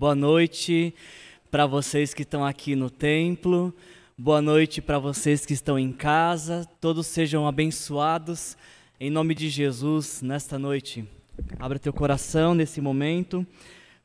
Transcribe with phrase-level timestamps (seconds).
[0.00, 0.94] Boa noite
[1.50, 3.70] para vocês que estão aqui no templo.
[4.16, 6.66] Boa noite para vocês que estão em casa.
[6.80, 8.56] Todos sejam abençoados
[8.98, 11.06] em nome de Jesus nesta noite.
[11.58, 13.46] Abra teu coração nesse momento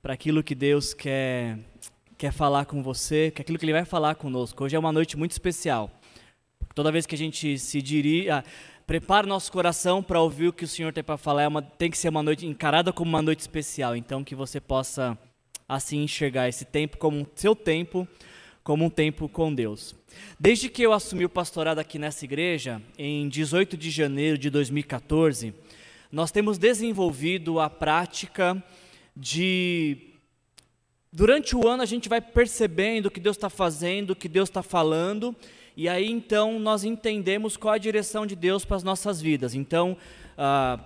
[0.01, 1.59] para aquilo que Deus quer
[2.17, 4.65] quer falar com você, que aquilo que ele vai falar conosco.
[4.65, 5.89] Hoje é uma noite muito especial.
[6.73, 8.43] Toda vez que a gente se dirige, ah,
[8.85, 11.89] prepara nosso coração para ouvir o que o Senhor tem para falar, é uma, tem
[11.89, 13.95] que ser uma noite encarada como uma noite especial.
[13.95, 15.17] Então que você possa
[15.67, 18.07] assim enxergar esse tempo como seu tempo,
[18.63, 19.95] como um tempo com Deus.
[20.39, 25.53] Desde que eu assumi o pastorado aqui nessa igreja, em 18 de janeiro de 2014,
[26.11, 28.63] nós temos desenvolvido a prática
[29.15, 29.97] de.
[31.11, 34.49] Durante o ano a gente vai percebendo o que Deus está fazendo, o que Deus
[34.49, 35.35] está falando,
[35.75, 39.55] e aí então nós entendemos qual a direção de Deus para as nossas vidas.
[39.55, 39.97] Então,
[40.37, 40.79] ah,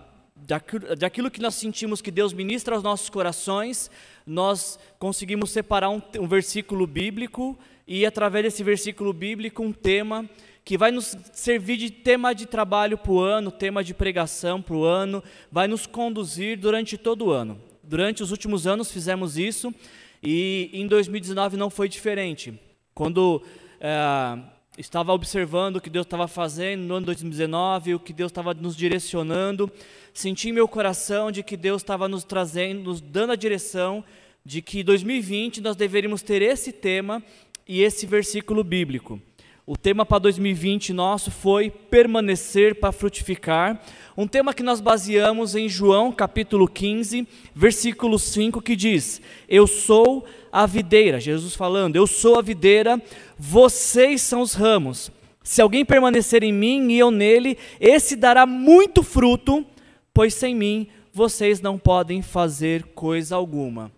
[0.98, 3.90] daquilo que nós sentimos que Deus ministra aos nossos corações,
[4.30, 10.30] nós conseguimos separar um, um versículo bíblico e, através desse versículo bíblico, um tema
[10.64, 14.76] que vai nos servir de tema de trabalho para o ano, tema de pregação para
[14.76, 17.60] o ano, vai nos conduzir durante todo o ano.
[17.84, 19.74] Durante os últimos anos fizemos isso
[20.22, 22.54] e em 2019 não foi diferente.
[22.94, 23.42] Quando
[23.80, 24.38] é,
[24.80, 28.78] estava observando o que Deus estava fazendo no ano 2019, o que Deus estava nos
[28.78, 29.70] direcionando,
[30.14, 34.04] senti meu coração de que Deus estava nos trazendo, nos dando a direção
[34.46, 37.22] de que 2020 nós deveríamos ter esse tema
[37.68, 39.22] e esse versículo bíblico.
[39.68, 43.80] O tema para 2020 nosso foi permanecer para frutificar,
[44.18, 50.26] um tema que nós baseamos em João capítulo 15, versículo 5, que diz: Eu sou
[50.52, 53.02] a videira, Jesus falando, eu sou a videira,
[53.38, 55.12] vocês são os ramos.
[55.44, 59.66] Se alguém permanecer em mim e eu nele, esse dará muito fruto,
[60.14, 63.92] pois sem mim vocês não podem fazer coisa alguma.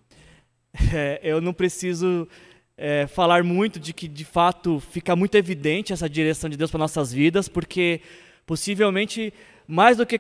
[0.94, 2.26] É, eu não preciso
[2.78, 6.80] é, falar muito de que de fato fica muito evidente essa direção de Deus para
[6.80, 8.00] nossas vidas, porque
[8.46, 9.34] possivelmente
[9.68, 10.20] mais do que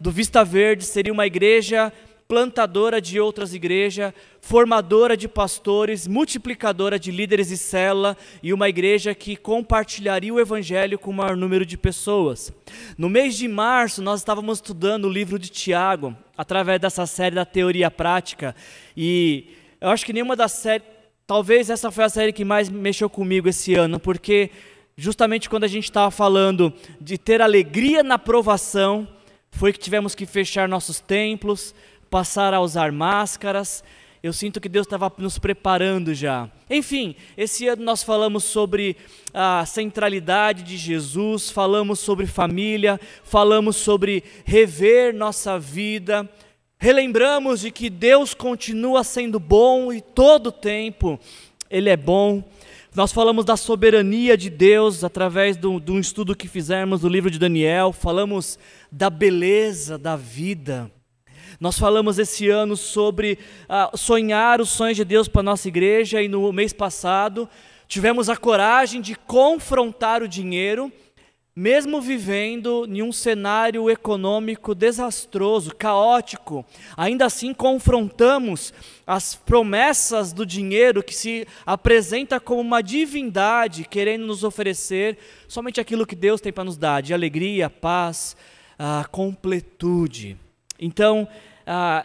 [0.00, 1.92] do Vista Verde seria uma igreja
[2.26, 9.14] plantadora de outras igrejas, formadora de pastores, multiplicadora de líderes e célula e uma igreja
[9.14, 12.50] que compartilharia o evangelho com o maior número de pessoas.
[12.96, 17.44] No mês de março, nós estávamos estudando o livro de Tiago, através dessa série da
[17.44, 18.56] teoria prática,
[18.96, 20.86] e eu acho que nenhuma das séries,
[21.26, 24.50] talvez essa foi a série que mais mexeu comigo esse ano, porque
[24.96, 29.08] justamente quando a gente estava falando de ter alegria na provação,
[29.50, 31.74] foi que tivemos que fechar nossos templos,
[32.10, 33.82] passar a usar máscaras.
[34.22, 36.48] Eu sinto que Deus estava nos preparando já.
[36.70, 38.96] Enfim, esse ano nós falamos sobre
[39.34, 46.28] a centralidade de Jesus, falamos sobre família, falamos sobre rever nossa vida,
[46.78, 51.18] relembramos de que Deus continua sendo bom e todo tempo
[51.68, 52.44] Ele é bom.
[52.94, 57.38] Nós falamos da soberania de Deus através de um estudo que fizemos do livro de
[57.38, 58.58] Daniel, falamos
[58.90, 60.92] da beleza da vida.
[61.58, 66.20] Nós falamos esse ano sobre uh, sonhar os sonhos de Deus para a nossa igreja
[66.20, 67.48] e no mês passado
[67.88, 70.92] tivemos a coragem de confrontar o dinheiro
[71.54, 76.64] mesmo vivendo em um cenário econômico desastroso, caótico,
[76.96, 78.72] ainda assim confrontamos
[79.06, 86.06] as promessas do dinheiro que se apresenta como uma divindade querendo nos oferecer somente aquilo
[86.06, 88.34] que Deus tem para nos dar, de alegria, paz,
[88.78, 90.38] a completude.
[90.78, 91.28] Então,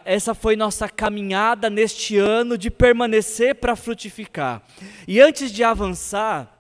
[0.04, 4.62] essa foi nossa caminhada neste ano de permanecer para frutificar.
[5.08, 6.54] E antes de avançar,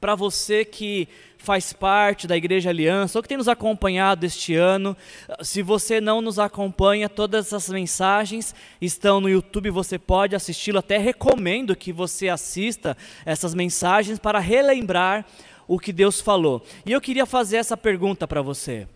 [0.00, 1.08] para você que
[1.46, 4.96] faz parte da Igreja Aliança ou que tem nos acompanhado este ano.
[5.40, 10.80] Se você não nos acompanha, todas essas mensagens estão no YouTube, você pode assisti-lo.
[10.80, 15.24] Até recomendo que você assista essas mensagens para relembrar
[15.68, 16.64] o que Deus falou.
[16.84, 18.88] E eu queria fazer essa pergunta para você.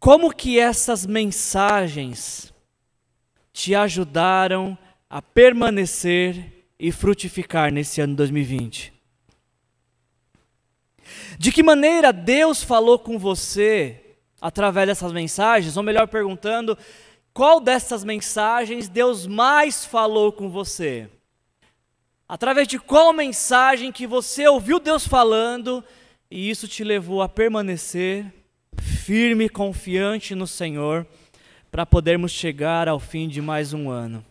[0.00, 2.54] Como que essas mensagens
[3.52, 4.78] te ajudaram
[5.10, 8.97] a permanecer e frutificar nesse ano 2020?
[11.38, 14.00] De que maneira Deus falou com você
[14.40, 16.76] através dessas mensagens, ou melhor perguntando,
[17.32, 21.08] qual dessas mensagens Deus mais falou com você?
[22.28, 25.82] Através de qual mensagem que você ouviu Deus falando
[26.30, 28.26] e isso te levou a permanecer
[28.76, 31.06] firme e confiante no Senhor
[31.70, 34.24] para podermos chegar ao fim de mais um ano?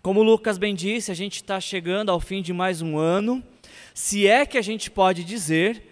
[0.00, 3.42] Como o Lucas bem disse, a gente está chegando ao fim de mais um ano,
[3.92, 5.87] se é que a gente pode dizer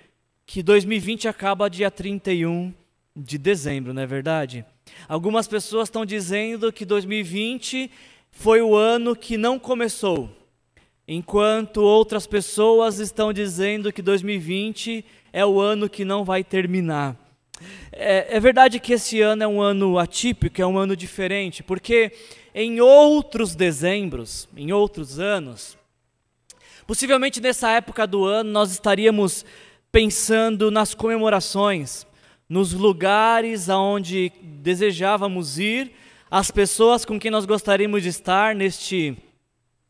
[0.46, 2.72] que 2020 acaba dia 31
[3.14, 4.64] de dezembro, não é verdade?
[5.08, 7.90] Algumas pessoas estão dizendo que 2020
[8.30, 10.30] foi o ano que não começou,
[11.08, 17.16] enquanto outras pessoas estão dizendo que 2020 é o ano que não vai terminar.
[17.90, 22.12] É, é, verdade que esse ano é um ano atípico, é um ano diferente, porque
[22.54, 25.76] em outros dezembros, em outros anos,
[26.86, 29.44] possivelmente nessa época do ano nós estaríamos
[29.96, 32.06] pensando nas comemorações,
[32.46, 35.90] nos lugares aonde desejávamos ir,
[36.30, 39.16] as pessoas com quem nós gostaríamos de estar neste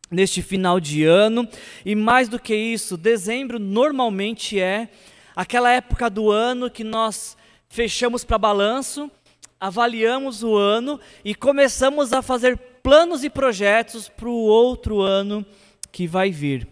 [0.09, 1.49] neste final de ano,
[1.85, 4.89] e mais do que isso, dezembro normalmente é
[5.35, 7.37] aquela época do ano que nós
[7.69, 9.11] fechamos para balanço,
[9.59, 15.45] avaliamos o ano e começamos a fazer planos e projetos para o outro ano
[15.91, 16.69] que vai vir.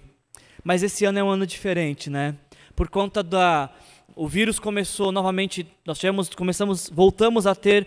[0.62, 2.36] Mas esse ano é um ano diferente, né?
[2.74, 3.70] Por conta da
[4.16, 7.84] o vírus começou novamente, nós tivemos, começamos, voltamos a ter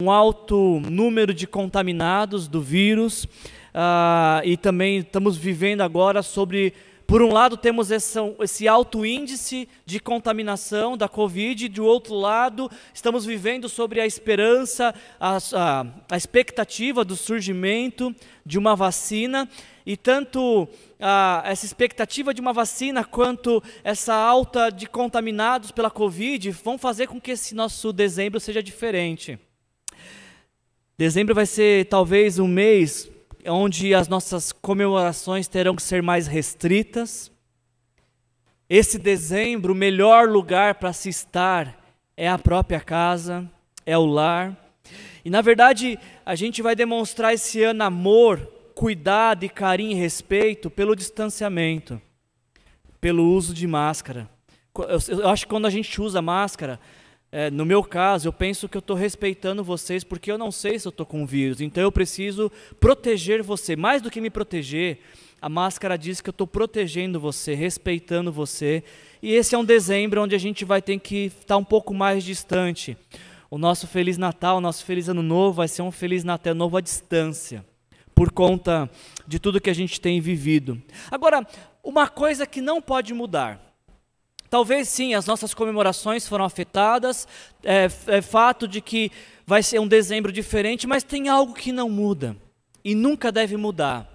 [0.00, 6.72] um alto número de contaminados do vírus uh, e também estamos vivendo agora sobre
[7.06, 12.70] por um lado, temos esse, esse, alto índice de contaminação da Covid, do outro lado,
[12.94, 18.14] estamos vivendo sobre a esperança, a, a, a expectativa do surgimento
[18.44, 19.46] de uma vacina,
[19.86, 26.50] e tanto a, essa expectativa de uma vacina quanto essa alta de contaminados pela Covid
[26.50, 29.38] vão fazer com que esse nosso dezembro seja diferente.
[30.96, 33.10] Dezembro vai ser talvez um mês
[33.46, 37.30] onde as nossas comemorações terão que ser mais restritas.
[38.68, 41.78] Esse dezembro, o melhor lugar para se estar
[42.16, 43.50] é a própria casa,
[43.84, 44.56] é o lar.
[45.24, 50.68] E na verdade, a gente vai demonstrar esse ano amor, cuidado e carinho e respeito
[50.68, 52.00] pelo distanciamento,
[53.00, 54.28] pelo uso de máscara.
[55.08, 56.80] Eu, acho que quando a gente usa máscara,
[57.30, 60.78] é, no meu caso, eu penso que eu estou respeitando vocês porque eu não sei
[60.78, 61.60] se eu estou com vírus.
[61.60, 63.76] Então eu preciso proteger você.
[63.76, 65.00] Mais do que me proteger,
[65.40, 68.82] a máscara diz que eu estou protegendo você, respeitando você.
[69.22, 72.24] E esse é um dezembro onde a gente vai ter que estar um pouco mais
[72.24, 72.96] distante.
[73.50, 76.76] O nosso Feliz Natal, o nosso Feliz Ano Novo vai ser um Feliz Natal novo
[76.76, 77.64] à distância,
[78.14, 78.90] por conta
[79.26, 80.80] de tudo que a gente tem vivido.
[81.10, 81.46] Agora,
[81.82, 83.64] uma coisa que não pode mudar
[84.54, 87.26] Talvez sim, as nossas comemorações foram afetadas,
[87.64, 89.10] é, é fato de que
[89.44, 92.36] vai ser um dezembro diferente, mas tem algo que não muda
[92.84, 94.08] e nunca deve mudar,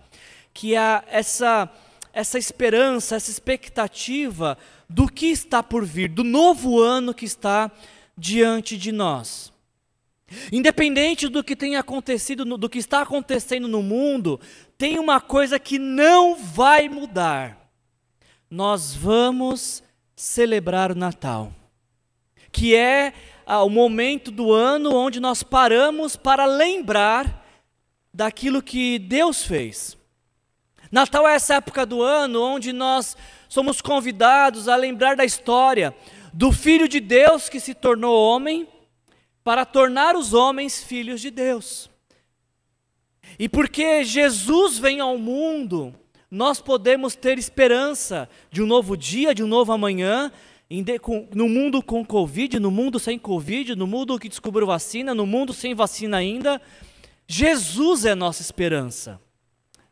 [0.54, 1.70] que é essa
[2.14, 4.58] essa esperança, essa expectativa
[4.90, 7.70] do que está por vir, do novo ano que está
[8.18, 9.52] diante de nós.
[10.52, 14.40] Independente do que tenha acontecido, do que está acontecendo no mundo,
[14.78, 17.70] tem uma coisa que não vai mudar.
[18.50, 19.84] Nós vamos
[20.16, 21.54] celebrar o Natal,
[22.52, 23.14] que é
[23.46, 27.46] ah, o momento do ano onde nós paramos para lembrar
[28.14, 29.98] daquilo que Deus fez.
[30.92, 33.16] Natal é essa época do ano onde nós
[33.48, 35.96] somos convidados a lembrar da história
[36.34, 38.68] do Filho de Deus que se tornou homem
[39.44, 41.90] para tornar os homens filhos de Deus.
[43.38, 45.94] E porque Jesus vem ao mundo
[46.32, 50.32] nós podemos ter esperança de um novo dia, de um novo amanhã,
[51.34, 55.54] no mundo com Covid, no mundo sem Covid, no mundo que descobriu vacina, no mundo
[55.54, 56.62] sem vacina ainda.
[57.28, 59.20] Jesus é nossa esperança.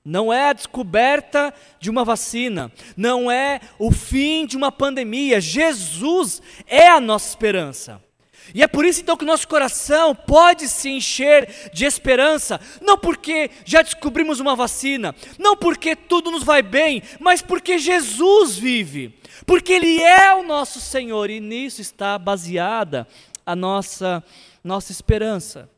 [0.05, 5.41] Não é a descoberta de uma vacina, não é o fim de uma pandemia.
[5.41, 8.01] Jesus é a nossa esperança.
[8.53, 12.97] E é por isso então que o nosso coração pode se encher de esperança, não
[12.97, 19.13] porque já descobrimos uma vacina, não porque tudo nos vai bem, mas porque Jesus vive,
[19.45, 23.07] porque Ele é o nosso Senhor e nisso está baseada
[23.45, 24.23] a nossa,
[24.63, 25.69] nossa esperança.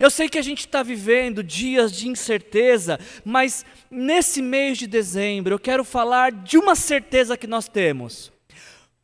[0.00, 5.54] Eu sei que a gente está vivendo dias de incerteza, mas nesse mês de dezembro
[5.54, 8.32] eu quero falar de uma certeza que nós temos,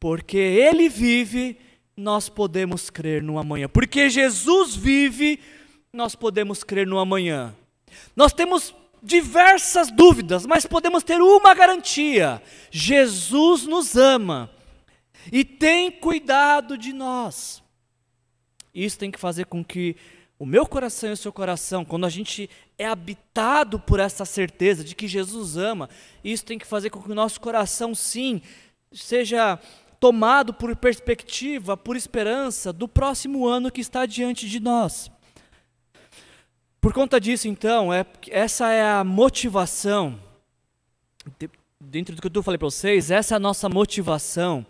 [0.01, 1.57] porque Ele vive
[1.97, 3.69] nós podemos crer no amanhã.
[3.69, 5.41] Porque Jesus vive,
[5.93, 7.55] nós podemos crer no amanhã.
[8.17, 14.51] Nós temos diversas dúvidas, mas podemos ter uma garantia: Jesus nos ama
[15.31, 17.63] e tem cuidado de nós.
[18.75, 19.97] Isso tem que fazer com que
[20.37, 24.83] o meu coração e o seu coração, quando a gente é habitado por essa certeza
[24.83, 25.89] de que Jesus ama,
[26.25, 28.43] isso tem que fazer com que o nosso coração, sim,
[28.93, 29.61] seja
[30.05, 35.11] tomado por perspectiva, por esperança do próximo ano que está diante de nós.
[36.79, 40.21] Por conta disso, então, é, essa é a motivação,
[41.81, 44.67] dentro do que eu falei para vocês, essa é a nossa motivação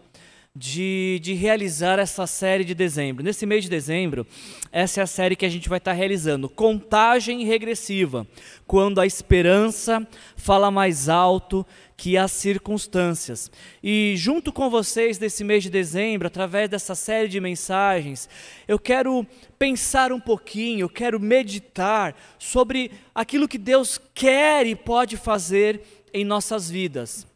[0.56, 3.24] de, de realizar essa série de dezembro.
[3.24, 4.24] Nesse mês de dezembro,
[4.70, 6.48] essa é a série que a gente vai estar realizando.
[6.48, 8.24] Contagem regressiva,
[8.64, 10.06] quando a esperança
[10.36, 13.50] fala mais alto que as circunstâncias.
[13.82, 18.28] E junto com vocês nesse mês de dezembro, através dessa série de mensagens,
[18.68, 19.26] eu quero
[19.58, 25.80] pensar um pouquinho, eu quero meditar sobre aquilo que Deus quer e pode fazer
[26.12, 27.33] em nossas vidas.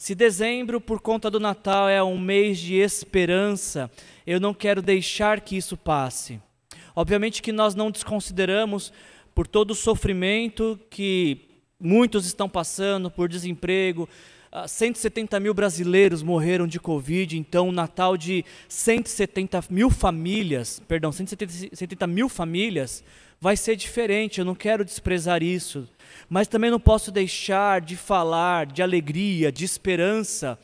[0.00, 3.90] Se dezembro, por conta do Natal, é um mês de esperança,
[4.26, 6.40] eu não quero deixar que isso passe.
[6.96, 8.94] Obviamente que nós não desconsideramos
[9.34, 14.08] por todo o sofrimento que muitos estão passando, por desemprego.
[14.66, 21.12] 170 ah, mil brasileiros morreram de Covid, então o Natal de 170 mil famílias, perdão,
[21.12, 23.04] 170 mil famílias
[23.40, 25.88] vai ser diferente, eu não quero desprezar isso
[26.28, 30.58] mas também não posso deixar de falar de alegria, de esperança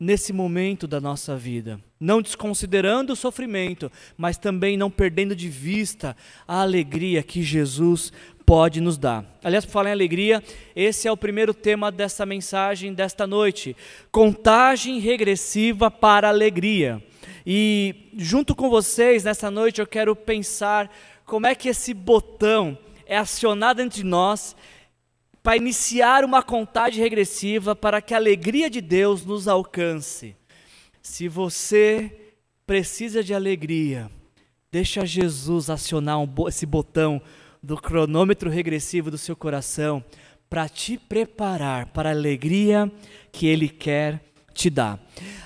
[0.00, 1.78] nesse momento da nossa vida.
[2.00, 6.16] Não desconsiderando o sofrimento, mas também não perdendo de vista
[6.48, 8.12] a alegria que Jesus
[8.44, 9.24] pode nos dar.
[9.42, 10.42] Aliás, por falar em alegria,
[10.74, 13.76] esse é o primeiro tema dessa mensagem desta noite:
[14.10, 17.02] contagem regressiva para a alegria.
[17.46, 20.90] E junto com vocês nessa noite eu quero pensar
[21.24, 22.76] como é que esse botão
[23.06, 24.54] é acionado entre nós
[25.42, 30.36] para iniciar uma contagem regressiva para que a alegria de Deus nos alcance.
[31.02, 32.34] Se você
[32.66, 34.10] precisa de alegria,
[34.72, 37.20] deixa Jesus acionar um, esse botão
[37.62, 40.02] do cronômetro regressivo do seu coração
[40.48, 42.90] para te preparar para a alegria
[43.30, 44.98] que Ele quer te dar.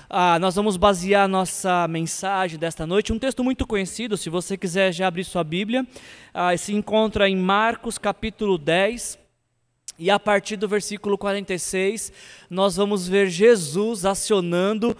[0.09, 4.93] Ah, nós vamos basear nossa mensagem desta noite, um texto muito conhecido, se você quiser
[4.93, 5.85] já abrir sua Bíblia,
[6.33, 9.19] ah, se encontra em Marcos capítulo 10,
[9.97, 12.13] e a partir do versículo 46,
[12.49, 14.95] nós vamos ver Jesus acionando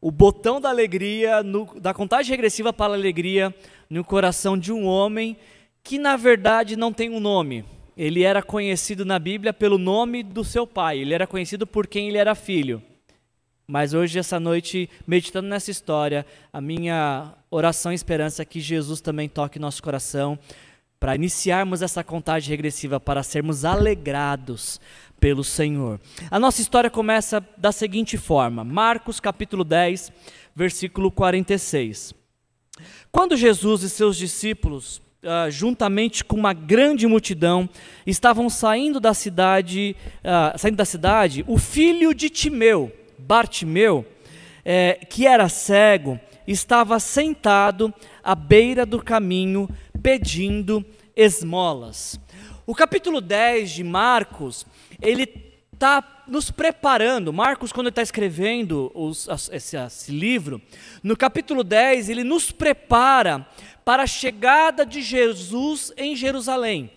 [0.00, 3.52] o botão da alegria, no, da contagem regressiva para a alegria,
[3.90, 5.36] no coração de um homem
[5.82, 7.64] que, na verdade, não tem um nome.
[7.96, 12.08] Ele era conhecido na Bíblia pelo nome do seu pai, ele era conhecido por quem
[12.08, 12.82] ele era filho.
[13.66, 19.00] Mas hoje, essa noite, meditando nessa história, a minha oração e esperança é que Jesus
[19.00, 20.38] também toque nosso coração
[21.00, 24.80] para iniciarmos essa contagem regressiva, para sermos alegrados
[25.18, 25.98] pelo Senhor.
[26.30, 30.12] A nossa história começa da seguinte forma: Marcos capítulo 10,
[30.54, 32.14] versículo 46.
[33.10, 37.68] Quando Jesus e seus discípulos, uh, juntamente com uma grande multidão,
[38.06, 44.04] estavam saindo da cidade, uh, saindo da cidade, o filho de Timeu, Bartimeu,
[44.64, 47.92] eh, que era cego, estava sentado
[48.22, 49.68] à beira do caminho
[50.02, 50.84] pedindo
[51.16, 52.20] esmolas.
[52.66, 54.66] O capítulo 10 de Marcos,
[55.00, 57.32] ele está nos preparando.
[57.32, 60.60] Marcos, quando está escrevendo os, esse, esse livro,
[61.02, 63.46] no capítulo 10, ele nos prepara
[63.84, 66.90] para a chegada de Jesus em Jerusalém.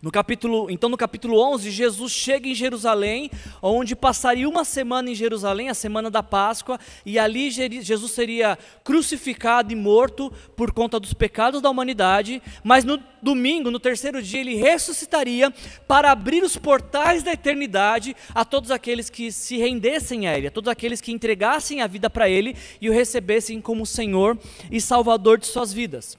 [0.00, 5.14] No capítulo, então no capítulo 11, Jesus chega em Jerusalém, onde passaria uma semana em
[5.14, 11.12] Jerusalém, a semana da Páscoa, e ali Jesus seria crucificado e morto por conta dos
[11.12, 15.52] pecados da humanidade, mas no domingo, no terceiro dia, ele ressuscitaria
[15.88, 20.52] para abrir os portais da eternidade a todos aqueles que se rendessem a ele, a
[20.52, 24.38] todos aqueles que entregassem a vida para ele e o recebessem como Senhor
[24.70, 26.16] e Salvador de suas vidas.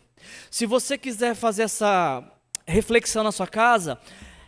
[0.51, 2.24] Se você quiser fazer essa
[2.69, 3.99] reflexão na sua casa,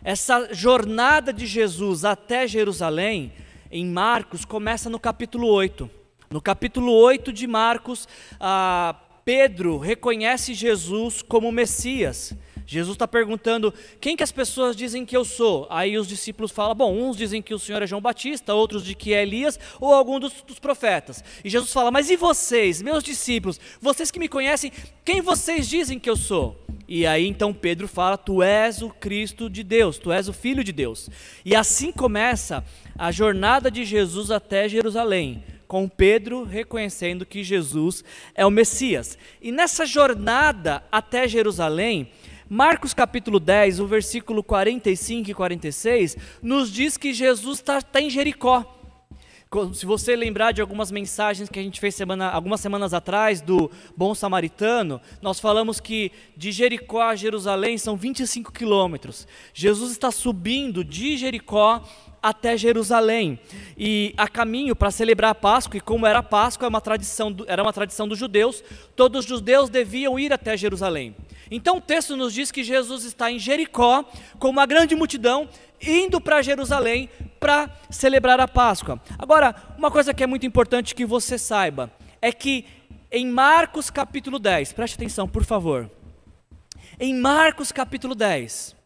[0.04, 3.32] essa jornada de Jesus até Jerusalém,
[3.70, 5.88] em Marcos, começa no capítulo 8.
[6.30, 8.08] No capítulo 8 de Marcos,
[8.40, 12.34] ah, Pedro reconhece Jesus como Messias.
[12.66, 15.66] Jesus está perguntando quem que as pessoas dizem que eu sou.
[15.68, 18.94] Aí os discípulos falam: bom, uns dizem que o Senhor é João Batista, outros de
[18.94, 21.22] que é Elias ou algum dos, dos profetas.
[21.44, 24.72] E Jesus fala: mas e vocês, meus discípulos, vocês que me conhecem,
[25.04, 26.56] quem vocês dizem que eu sou?
[26.94, 30.62] E aí então Pedro fala: Tu és o Cristo de Deus, tu és o Filho
[30.62, 31.08] de Deus.
[31.42, 32.62] E assim começa
[32.98, 39.16] a jornada de Jesus até Jerusalém, com Pedro reconhecendo que Jesus é o Messias.
[39.40, 42.10] E nessa jornada até Jerusalém,
[42.46, 48.10] Marcos capítulo 10, o versículo 45 e 46, nos diz que Jesus está tá em
[48.10, 48.81] Jericó.
[49.74, 53.70] Se você lembrar de algumas mensagens que a gente fez semana, algumas semanas atrás do
[53.96, 59.26] Bom Samaritano, nós falamos que de Jericó a Jerusalém são 25 quilômetros.
[59.52, 61.82] Jesus está subindo de Jericó
[62.22, 63.38] até Jerusalém
[63.76, 67.34] e a caminho para celebrar a Páscoa e como era a Páscoa é uma tradição
[67.48, 68.62] era uma tradição dos judeus
[68.94, 71.16] todos os judeus deviam ir até Jerusalém
[71.50, 74.04] então o texto nos diz que Jesus está em Jericó
[74.38, 75.48] com uma grande multidão
[75.82, 77.10] indo para Jerusalém
[77.40, 79.00] para celebrar a Páscoa.
[79.18, 82.64] Agora, uma coisa que é muito importante que você saiba é que
[83.10, 85.90] em Marcos capítulo 10, preste atenção, por favor.
[86.98, 88.76] Em Marcos capítulo 10,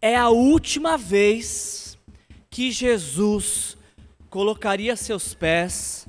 [0.00, 1.98] é a última vez
[2.50, 3.76] que Jesus
[4.28, 6.06] colocaria seus pés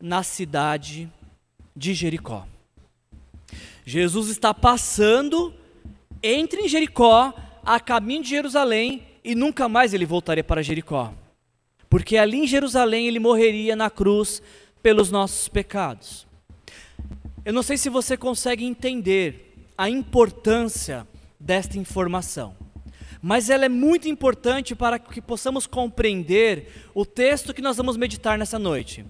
[0.00, 1.10] na cidade
[1.74, 2.46] de Jericó.
[3.84, 5.54] Jesus está passando
[6.22, 7.32] entre em Jericó,
[7.64, 11.12] a caminho de Jerusalém, e nunca mais ele voltaria para Jericó.
[11.90, 14.40] Porque ali em Jerusalém ele morreria na cruz
[14.80, 16.26] pelos nossos pecados.
[17.44, 21.06] Eu não sei se você consegue entender a importância
[21.40, 22.56] desta informação,
[23.20, 28.38] mas ela é muito importante para que possamos compreender o texto que nós vamos meditar
[28.38, 29.04] nessa noite.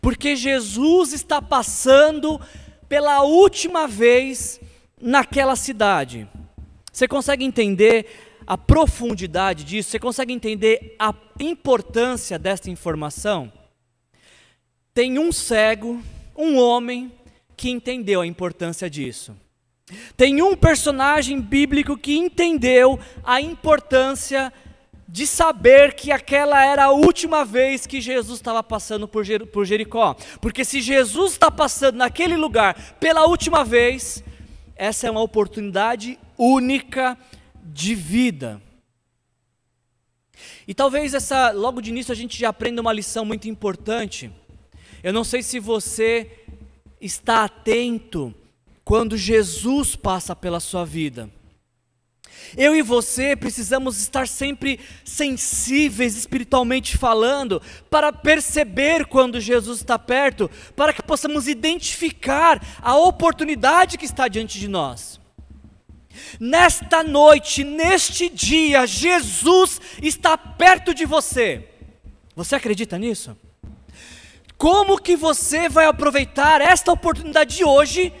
[0.00, 2.40] Porque Jesus está passando
[2.88, 4.58] pela última vez
[4.98, 6.26] naquela cidade.
[6.90, 9.90] Você consegue entender a profundidade disso?
[9.90, 13.52] Você consegue entender a importância desta informação?
[14.92, 16.02] Tem um cego,
[16.36, 17.12] um homem,
[17.56, 19.36] que entendeu a importância disso.
[20.16, 24.52] Tem um personagem bíblico que entendeu a importância
[25.06, 30.16] de saber que aquela era a última vez que Jesus estava passando por, por Jericó.
[30.40, 34.24] Porque se Jesus está passando naquele lugar pela última vez,
[34.74, 37.16] essa é uma oportunidade única
[37.64, 38.60] de vida.
[40.66, 44.30] E talvez essa, logo de início a gente já aprenda uma lição muito importante.
[45.02, 46.30] Eu não sei se você
[47.00, 48.34] está atento
[48.84, 51.30] quando Jesus passa pela sua vida.
[52.56, 60.50] Eu e você precisamos estar sempre sensíveis espiritualmente falando, para perceber quando Jesus está perto,
[60.76, 65.20] para que possamos identificar a oportunidade que está diante de nós.
[66.38, 71.68] Nesta noite, neste dia, Jesus está perto de você.
[72.36, 73.36] Você acredita nisso?
[74.56, 78.12] Como que você vai aproveitar esta oportunidade de hoje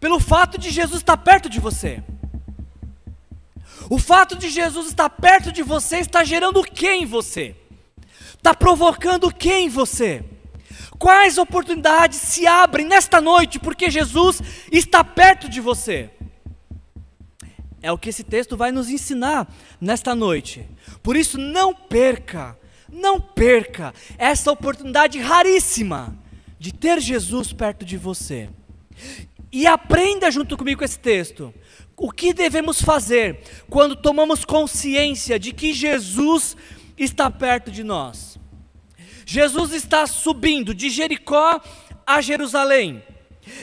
[0.00, 2.02] pelo fato de Jesus estar perto de você?
[3.88, 7.54] O fato de Jesus estar perto de você está gerando o que em você?
[8.36, 10.24] Está provocando o que em você?
[10.98, 14.40] Quais oportunidades se abrem nesta noite porque Jesus
[14.72, 16.10] está perto de você?
[17.86, 19.46] É o que esse texto vai nos ensinar
[19.80, 20.68] nesta noite.
[21.04, 22.58] Por isso, não perca,
[22.92, 26.18] não perca essa oportunidade raríssima
[26.58, 28.50] de ter Jesus perto de você.
[29.52, 31.54] E aprenda junto comigo esse texto.
[31.96, 33.38] O que devemos fazer
[33.70, 36.56] quando tomamos consciência de que Jesus
[36.98, 38.36] está perto de nós?
[39.24, 41.60] Jesus está subindo de Jericó
[42.04, 43.00] a Jerusalém.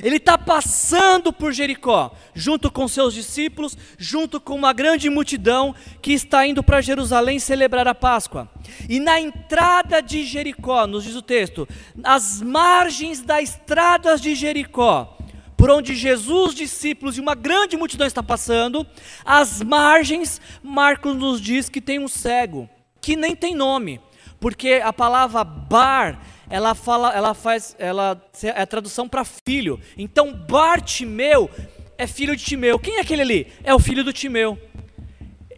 [0.02, 6.14] Ele está passando por Jericó, junto com seus discípulos, junto com uma grande multidão que
[6.14, 8.50] está indo para Jerusalém celebrar a Páscoa.
[8.88, 11.68] E na entrada de Jericó, nos diz o texto,
[12.04, 15.18] as margens das estradas de Jericó,
[15.56, 18.86] por onde Jesus, discípulos e uma grande multidão está passando,
[19.24, 22.70] as margens, Marcos nos diz que tem um cego,
[23.00, 24.02] que nem tem nome,
[24.40, 26.20] porque a palavra bar
[26.50, 29.80] ela fala, ela faz, ela é a tradução para filho.
[29.98, 31.50] Então Bartimeu
[31.98, 32.80] é filho de Timeu.
[32.80, 33.48] Quem é aquele ali?
[33.64, 34.58] É o filho do Timeu.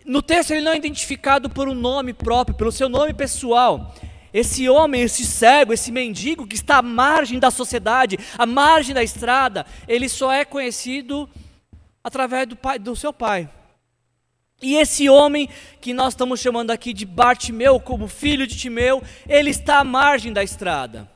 [0.06, 3.93] No texto ele não é identificado por um nome próprio, pelo seu nome pessoal.
[4.32, 9.02] Esse homem, esse cego, esse mendigo que está à margem da sociedade, à margem da
[9.02, 11.28] estrada, ele só é conhecido
[12.04, 13.50] através do, pai, do seu pai.
[14.65, 15.47] E esse homem
[15.80, 18.99] que nós estamos chamando aqui de Bartimeu, como filho de Timeu,
[19.30, 21.08] ele está à margem da estrada.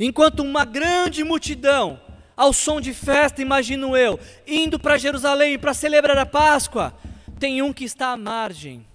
[0.00, 2.00] Enquanto uma grande multidão,
[2.34, 6.94] ao som de festa, imagino eu, indo para Jerusalém para celebrar a Páscoa,
[7.38, 8.86] tem um que está à margem.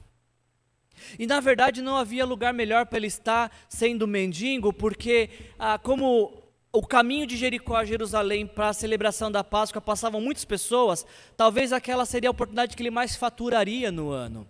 [1.19, 5.29] E na verdade não havia lugar melhor para ele estar sendo mendigo, porque
[5.59, 6.33] ah, como
[6.75, 11.05] o caminho de Jericó a Jerusalém para a celebração da Páscoa passavam muitas pessoas,
[11.37, 14.45] talvez aquela seria a oportunidade que ele mais faturaria no ano.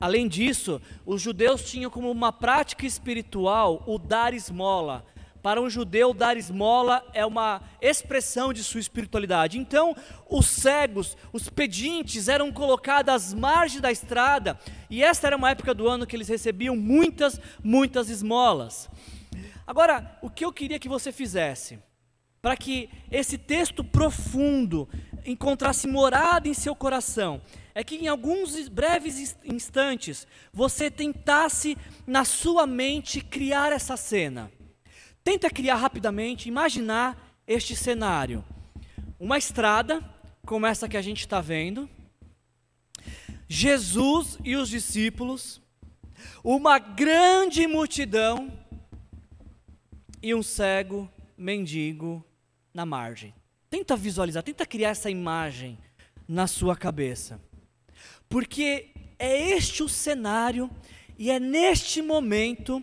[0.00, 5.04] Além disso, os judeus tinham como uma prática espiritual o dar esmola
[5.42, 9.58] para um judeu, dar esmola é uma expressão de sua espiritualidade.
[9.58, 9.94] Então,
[10.30, 15.74] os cegos, os pedintes eram colocados às margens da estrada, e esta era uma época
[15.74, 18.88] do ano que eles recebiam muitas, muitas esmolas.
[19.66, 21.78] Agora, o que eu queria que você fizesse,
[22.40, 24.88] para que esse texto profundo
[25.24, 27.40] encontrasse morada em seu coração,
[27.74, 34.50] é que em alguns breves instantes você tentasse na sua mente criar essa cena.
[35.22, 38.44] Tenta criar rapidamente, imaginar este cenário.
[39.20, 40.02] Uma estrada,
[40.44, 41.88] como essa que a gente está vendo,
[43.48, 45.62] Jesus e os discípulos,
[46.42, 48.50] uma grande multidão
[50.22, 52.24] e um cego mendigo
[52.72, 53.34] na margem.
[53.68, 55.78] Tenta visualizar, tenta criar essa imagem
[56.28, 57.40] na sua cabeça.
[58.28, 60.70] Porque é este o cenário
[61.18, 62.82] e é neste momento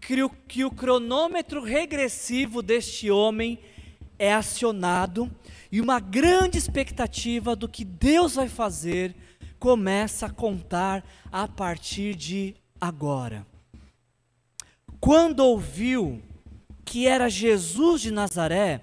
[0.00, 3.58] que o, que o cronômetro regressivo deste homem
[4.18, 5.30] é acionado
[5.70, 9.14] e uma grande expectativa do que Deus vai fazer
[9.58, 13.46] começa a contar a partir de agora.
[15.00, 16.20] Quando ouviu
[16.92, 18.82] que era Jesus de Nazaré,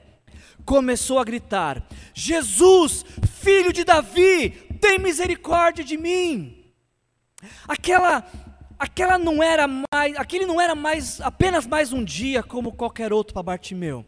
[0.66, 3.06] começou a gritar: Jesus,
[3.40, 4.50] filho de Davi,
[4.82, 6.74] tem misericórdia de mim.
[7.68, 8.28] Aquela
[8.80, 13.32] aquela não era mais, aquele não era mais apenas mais um dia como qualquer outro
[13.32, 14.04] para Bartimeu.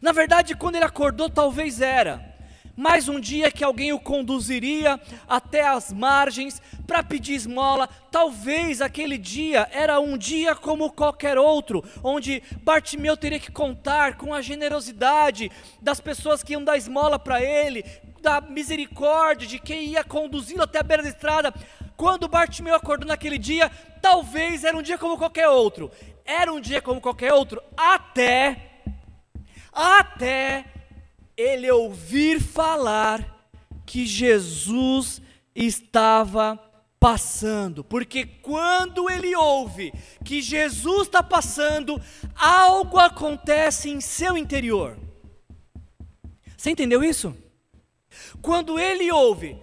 [0.00, 2.35] Na verdade, quando ele acordou, talvez era
[2.76, 7.88] mais um dia que alguém o conduziria até as margens para pedir esmola.
[8.10, 14.34] Talvez aquele dia era um dia como qualquer outro, onde Bartimeu teria que contar com
[14.34, 17.82] a generosidade das pessoas que iam dar esmola para ele,
[18.20, 21.54] da misericórdia de quem ia conduzi-lo até a beira da estrada.
[21.96, 23.70] Quando Bartimeu acordou naquele dia,
[24.02, 25.90] talvez era um dia como qualquer outro.
[26.26, 28.82] Era um dia como qualquer outro, até,
[29.72, 30.75] até
[31.36, 33.50] ele ouvir falar
[33.84, 35.20] que Jesus
[35.54, 36.60] estava
[36.98, 39.92] passando, porque quando ele ouve
[40.24, 42.00] que Jesus está passando,
[42.34, 44.98] algo acontece em seu interior.
[46.56, 47.36] Você entendeu isso?
[48.40, 49.56] Quando ele ouve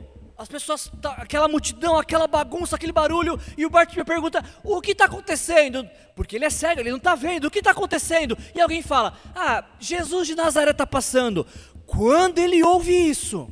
[0.44, 4.92] as pessoas, tá, aquela multidão, aquela bagunça, aquele barulho, e o Bartimeu pergunta: o que
[4.92, 5.90] está acontecendo?
[6.18, 8.38] Porque ele é cego, ele não está vendo, o que está acontecendo?
[8.54, 11.48] E alguém fala: ah, Jesus de Nazaré está passando.
[11.86, 13.50] Quando ele ouve isso,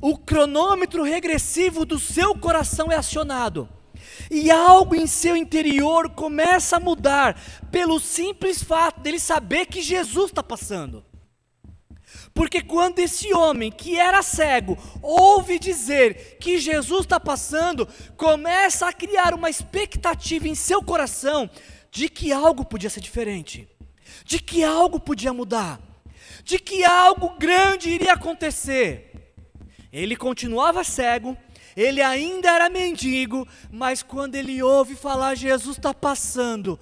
[0.00, 3.68] o cronômetro regressivo do seu coração é acionado.
[4.30, 7.38] E algo em seu interior começa a mudar,
[7.70, 11.04] pelo simples fato dele saber que Jesus está passando.
[12.38, 17.84] Porque quando esse homem que era cego ouve dizer que Jesus está passando,
[18.16, 21.50] começa a criar uma expectativa em seu coração
[21.90, 23.68] de que algo podia ser diferente,
[24.24, 25.80] de que algo podia mudar,
[26.44, 29.34] de que algo grande iria acontecer.
[29.92, 31.36] Ele continuava cego,
[31.76, 36.78] ele ainda era mendigo, mas quando ele ouve falar Jesus está passando,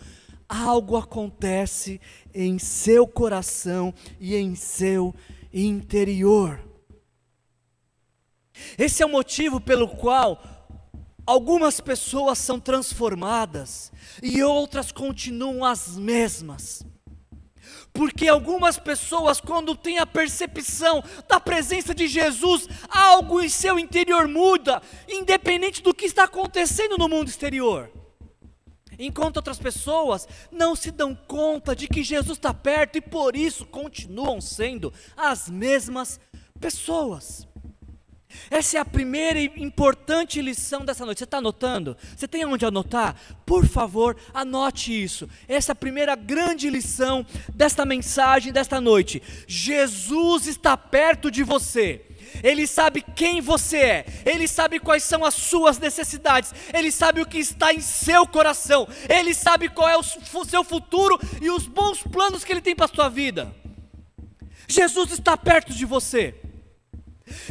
[0.46, 1.98] algo acontece
[2.34, 5.14] em seu coração e em seu
[5.64, 6.60] interior.
[8.78, 10.42] Esse é o motivo pelo qual
[11.26, 13.90] algumas pessoas são transformadas
[14.22, 16.84] e outras continuam as mesmas.
[17.92, 24.28] Porque algumas pessoas, quando têm a percepção da presença de Jesus, algo em seu interior
[24.28, 27.90] muda, independente do que está acontecendo no mundo exterior.
[28.98, 33.66] Enquanto outras pessoas não se dão conta de que Jesus está perto e por isso
[33.66, 36.20] continuam sendo as mesmas
[36.60, 37.46] pessoas.
[38.50, 41.18] Essa é a primeira e importante lição dessa noite.
[41.18, 41.96] Você está anotando?
[42.16, 43.16] Você tem onde anotar?
[43.44, 45.28] Por favor, anote isso.
[45.48, 49.22] Essa é a primeira grande lição desta mensagem desta noite.
[49.46, 52.04] Jesus está perto de você.
[52.42, 57.26] Ele sabe quem você é, Ele sabe quais são as suas necessidades, Ele sabe o
[57.26, 62.02] que está em seu coração, Ele sabe qual é o seu futuro e os bons
[62.02, 63.54] planos que Ele tem para a sua vida.
[64.68, 66.34] Jesus está perto de você.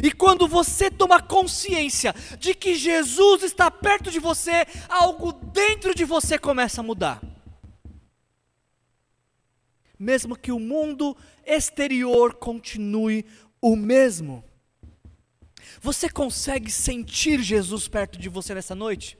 [0.02, 6.04] E quando você toma consciência de que Jesus está perto de você, algo dentro de
[6.04, 7.22] você começa a mudar.
[9.98, 13.24] Mesmo que o mundo exterior continue
[13.60, 14.44] o mesmo.
[15.86, 19.16] Você consegue sentir Jesus perto de você nessa noite?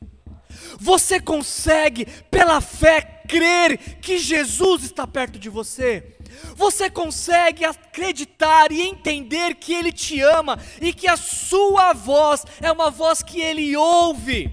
[0.81, 6.17] Você consegue, pela fé, crer que Jesus está perto de você?
[6.57, 12.73] Você consegue acreditar e entender que Ele te ama e que a sua voz é
[12.73, 14.53] uma voz que Ele ouve?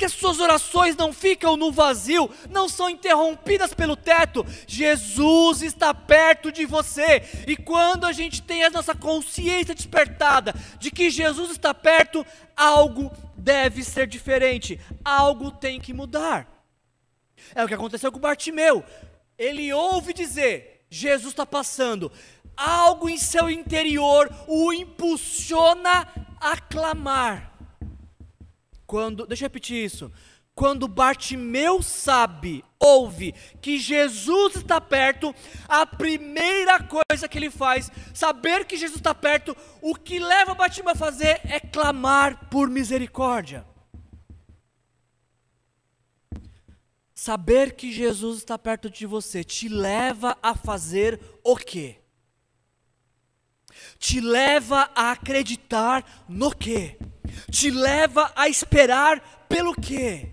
[0.00, 4.46] Que as suas orações não ficam no vazio, não são interrompidas pelo teto.
[4.66, 10.90] Jesus está perto de você, e quando a gente tem a nossa consciência despertada de
[10.90, 12.24] que Jesus está perto,
[12.56, 16.48] algo deve ser diferente, algo tem que mudar.
[17.54, 18.82] É o que aconteceu com Bartimeu.
[19.36, 22.10] Ele ouve dizer: Jesus está passando.
[22.56, 26.08] Algo em seu interior o impulsiona
[26.40, 27.49] a clamar.
[28.90, 30.10] Quando, deixa eu repetir isso.
[30.52, 35.32] Quando Bartimeu sabe, ouve que Jesus está perto,
[35.68, 40.90] a primeira coisa que ele faz, saber que Jesus está perto, o que leva Bartimeu
[40.90, 43.64] a fazer é clamar por misericórdia.
[47.14, 51.99] Saber que Jesus está perto de você te leva a fazer o quê?
[54.00, 56.98] Te leva a acreditar no quê?
[57.50, 60.30] Te leva a esperar pelo quê?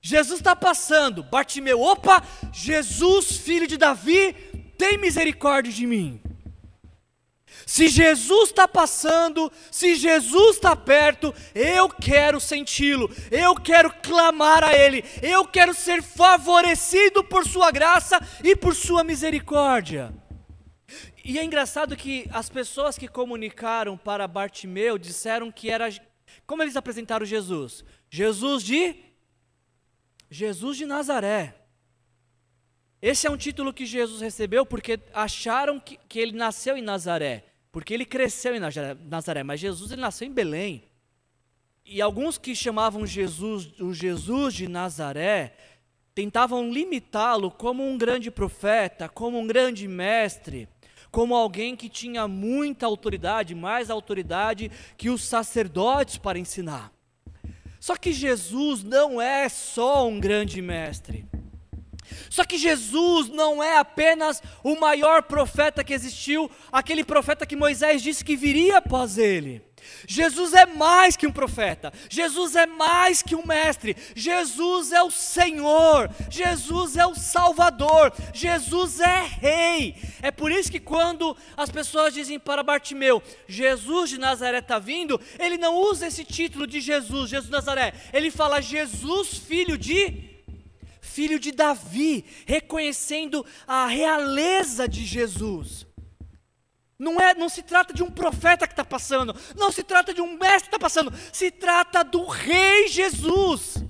[0.00, 4.32] Jesus está passando, Bartimeu, opa, Jesus, filho de Davi,
[4.78, 6.22] tem misericórdia de mim.
[7.70, 14.74] Se Jesus está passando, se Jesus está perto, eu quero senti-lo, eu quero clamar a
[14.74, 20.12] Ele, eu quero ser favorecido por Sua graça e por Sua misericórdia.
[21.24, 25.88] E é engraçado que as pessoas que comunicaram para Bartimeu disseram que era.
[26.44, 27.84] Como eles apresentaram Jesus?
[28.10, 28.96] Jesus de.
[30.28, 31.54] Jesus de Nazaré.
[33.00, 37.44] Esse é um título que Jesus recebeu porque acharam que, que ele nasceu em Nazaré.
[37.72, 40.84] Porque ele cresceu em Nazaré, mas Jesus ele nasceu em Belém.
[41.84, 45.54] E alguns que chamavam Jesus o Jesus de Nazaré
[46.14, 50.68] tentavam limitá-lo como um grande profeta, como um grande mestre,
[51.10, 56.92] como alguém que tinha muita autoridade, mais autoridade que os sacerdotes para ensinar.
[57.78, 61.24] Só que Jesus não é só um grande mestre.
[62.30, 68.00] Só que Jesus não é apenas o maior profeta que existiu, aquele profeta que Moisés
[68.00, 69.60] disse que viria após ele.
[70.06, 75.10] Jesus é mais que um profeta, Jesus é mais que um mestre, Jesus é o
[75.10, 79.96] Senhor, Jesus é o Salvador, Jesus é Rei.
[80.22, 85.20] É por isso que quando as pessoas dizem para Bartimeu, Jesus de Nazaré está vindo,
[85.36, 90.29] ele não usa esse título de Jesus, Jesus de Nazaré, ele fala Jesus, filho de
[91.10, 95.86] filho de Davi, reconhecendo a realeza de Jesus.
[96.98, 100.20] Não, é, não se trata de um profeta que está passando, não se trata de
[100.20, 103.82] um mestre que está passando, se trata do Rei Jesus.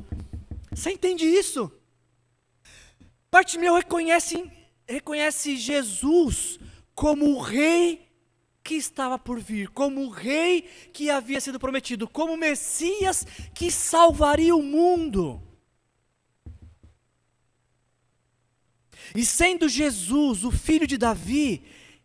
[0.71, 1.71] Você entende isso?
[3.31, 4.51] Bartimeu reconhece,
[4.89, 6.59] reconhece Jesus
[6.95, 8.09] como o Rei
[8.63, 13.71] que estava por vir, como o Rei que havia sido prometido, como o Messias que
[13.71, 15.43] salvaria o mundo.
[19.14, 21.62] E sendo Jesus o filho de Davi,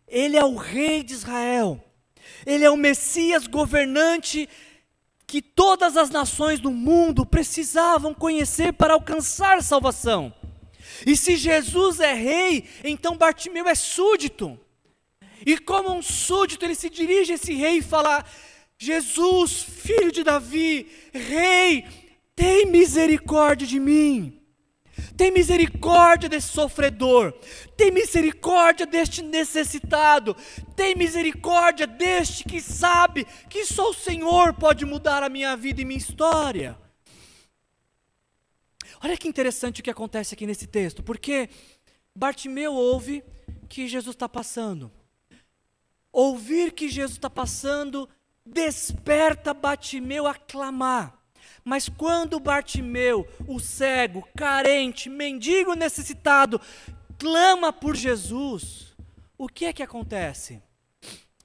[0.08, 1.82] ele é o rei de Israel.
[2.44, 4.48] Ele é o Messias governante
[5.26, 10.32] que todas as nações do mundo precisavam conhecer para alcançar salvação.
[11.04, 14.58] E se Jesus é rei, então Bartimeu é súdito.
[15.44, 18.24] E como um súdito, ele se dirige a esse rei e fala:
[18.78, 21.84] Jesus, filho de Davi, rei,
[22.34, 24.35] tem misericórdia de mim.
[25.16, 27.32] Tem misericórdia desse sofredor.
[27.76, 30.36] Tem misericórdia deste necessitado.
[30.74, 35.84] Tem misericórdia deste que sabe que só o Senhor pode mudar a minha vida e
[35.84, 36.76] minha história.
[39.02, 41.48] Olha que interessante o que acontece aqui nesse texto, porque
[42.14, 43.22] Bartimeu ouve
[43.68, 44.90] que Jesus está passando.
[46.12, 48.08] Ouvir que Jesus está passando
[48.44, 51.16] desperta Bartimeu a clamar.
[51.64, 56.60] Mas quando Bartimeu, o cego, carente, mendigo necessitado,
[57.18, 58.94] clama por Jesus,
[59.38, 60.62] o que é que acontece?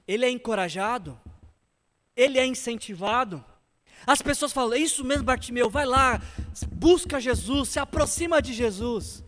[0.06, 1.18] Ele é encorajado?
[2.16, 3.44] Ele é incentivado?
[4.06, 6.20] As pessoas falam: é Isso mesmo, Bartimeu, vai lá,
[6.72, 9.24] busca Jesus, se aproxima de Jesus.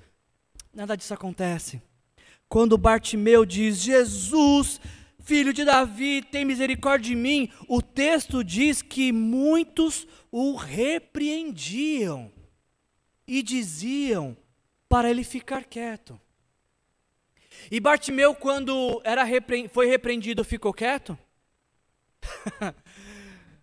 [0.73, 1.81] Nada disso acontece.
[2.49, 4.81] Quando Bartimeu diz: Jesus,
[5.21, 12.33] filho de Davi, tem misericórdia de mim, o texto diz que muitos o repreendiam
[13.25, 14.37] e diziam
[14.89, 16.21] para ele ficar quieto.
[17.71, 19.69] E Bartimeu, quando era repre...
[19.69, 21.17] foi repreendido, ficou quieto?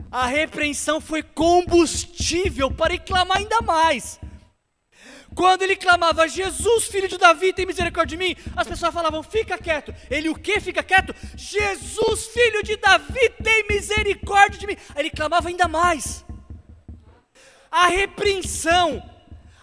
[0.10, 4.18] A repreensão foi combustível para ele clamar ainda mais.
[5.36, 9.58] Quando ele clamava, Jesus, filho de Davi, tem misericórdia de mim, as pessoas falavam, fica
[9.58, 9.94] quieto.
[10.10, 11.14] Ele o que fica quieto?
[11.36, 14.78] Jesus, filho de Davi, tem misericórdia de mim.
[14.96, 16.24] Aí ele clamava ainda mais.
[17.72, 19.02] A repreensão,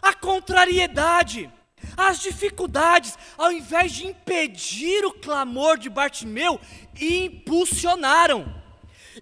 [0.00, 1.52] a contrariedade,
[1.96, 6.60] as dificuldades, ao invés de impedir o clamor de Bartimeu,
[6.98, 8.52] impulsionaram,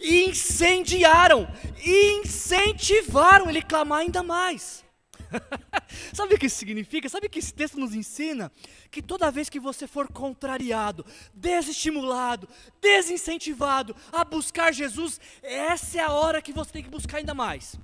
[0.01, 1.49] incendiaram,
[1.85, 4.85] incentivaram ele a clamar ainda mais.
[6.15, 7.09] Sabe o que isso significa?
[7.09, 8.53] Sabe o que esse texto nos ensina?
[8.91, 12.49] Que toda vez que você for contrariado, desestimulado,
[12.81, 17.77] desincentivado a buscar Jesus, essa é a hora que você tem que buscar ainda mais.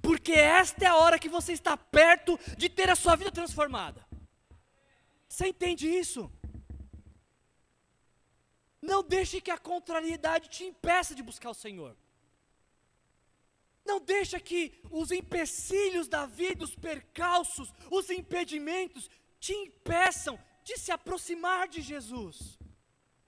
[0.00, 4.06] Porque esta é a hora que você está perto de ter a sua vida transformada.
[5.28, 6.30] Você entende isso?
[8.80, 11.96] Não deixe que a contrariedade te impeça de buscar o Senhor.
[13.84, 20.90] Não deixa que os empecilhos da vida, os percalços, os impedimentos te impeçam de se
[20.90, 22.58] aproximar de Jesus.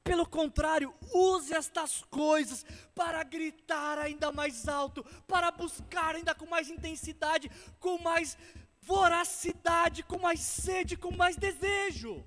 [0.08, 6.70] Pelo contrário, use estas coisas para gritar ainda mais alto, para buscar ainda com mais
[6.70, 8.38] intensidade, com mais
[8.80, 12.24] voracidade, com mais sede, com mais desejo.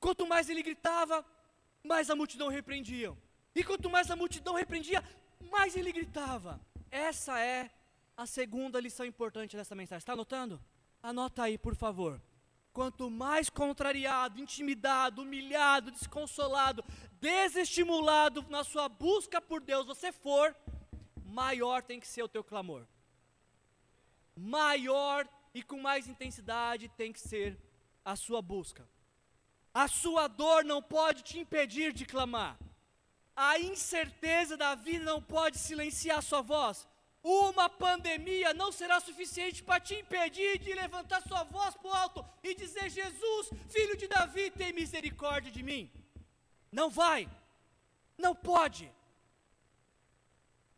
[0.00, 1.24] Quanto mais ele gritava,
[1.84, 3.16] mais a multidão repreendia.
[3.54, 5.04] E quanto mais a multidão repreendia,
[5.52, 6.60] mais ele gritava.
[6.90, 7.70] Essa é
[8.16, 9.98] a segunda lição importante dessa mensagem.
[9.98, 10.60] Está anotando?
[11.00, 12.20] Anota aí, por favor.
[12.72, 16.82] Quanto mais contrariado, intimidado, humilhado, desconsolado,
[17.20, 20.56] desestimulado na sua busca por Deus você for,
[21.24, 22.86] maior tem que ser o teu clamor.
[24.34, 27.58] Maior e com mais intensidade tem que ser
[28.04, 28.88] a sua busca.
[29.74, 32.58] A sua dor não pode te impedir de clamar.
[33.34, 36.88] A incerteza da vida não pode silenciar a sua voz.
[37.22, 42.24] Uma pandemia não será suficiente para te impedir de levantar sua voz para o alto
[42.42, 45.90] e dizer: Jesus, filho de Davi, tem misericórdia de mim.
[46.70, 47.30] Não vai,
[48.18, 48.90] não pode.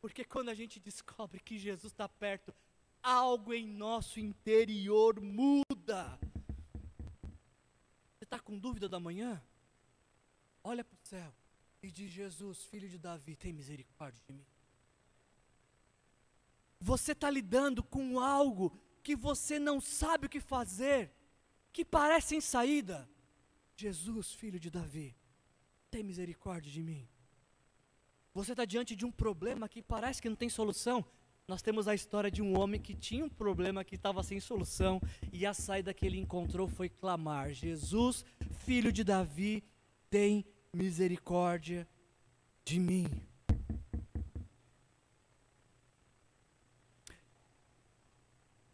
[0.02, 2.54] Porque quando a gente descobre que Jesus está perto,
[3.02, 6.18] algo em nosso interior muda.
[8.12, 9.42] Você está com dúvida da manhã?
[10.62, 11.32] Olha para o céu
[11.82, 14.53] e diz: Jesus, filho de Davi, tem misericórdia de mim.
[16.90, 21.10] Você está lidando com algo que você não sabe o que fazer,
[21.72, 23.08] que parece sem saída.
[23.74, 25.16] Jesus, filho de Davi,
[25.90, 27.08] tem misericórdia de mim.
[28.34, 31.02] Você está diante de um problema que parece que não tem solução.
[31.48, 35.00] Nós temos a história de um homem que tinha um problema que estava sem solução
[35.32, 38.26] e a saída que ele encontrou foi clamar: Jesus,
[38.66, 39.64] filho de Davi,
[40.10, 41.88] tem misericórdia
[42.62, 43.06] de mim.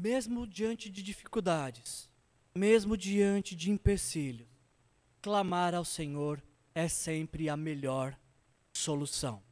[0.02, 2.08] Mesmo diante de dificuldades,
[2.54, 4.48] mesmo diante de empecilhos,
[5.20, 6.42] clamar ao Senhor
[6.74, 8.18] é sempre a melhor
[8.72, 9.42] solução.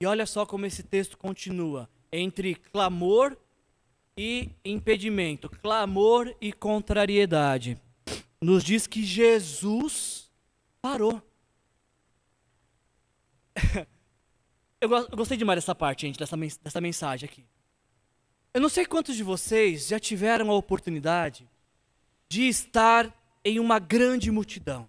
[0.00, 3.36] E olha só como esse texto continua: entre clamor
[4.16, 7.78] e impedimento, clamor e contrariedade.
[8.40, 10.30] Nos diz que Jesus
[10.80, 11.20] parou.
[14.80, 17.44] eu gostei demais dessa parte, gente, dessa, dessa mensagem aqui.
[18.54, 21.48] Eu não sei quantos de vocês já tiveram a oportunidade
[22.28, 23.10] de estar
[23.42, 24.86] em uma grande multidão.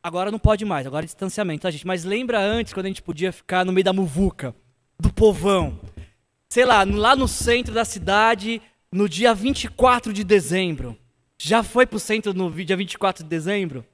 [0.00, 1.84] Agora não pode mais, agora é distanciamento, tá, gente?
[1.84, 4.54] Mas lembra antes, quando a gente podia ficar no meio da muvuca,
[5.00, 5.80] do povão.
[6.48, 10.96] Sei lá, lá no centro da cidade, no dia 24 de dezembro.
[11.36, 13.84] Já foi pro centro no dia 24 de dezembro?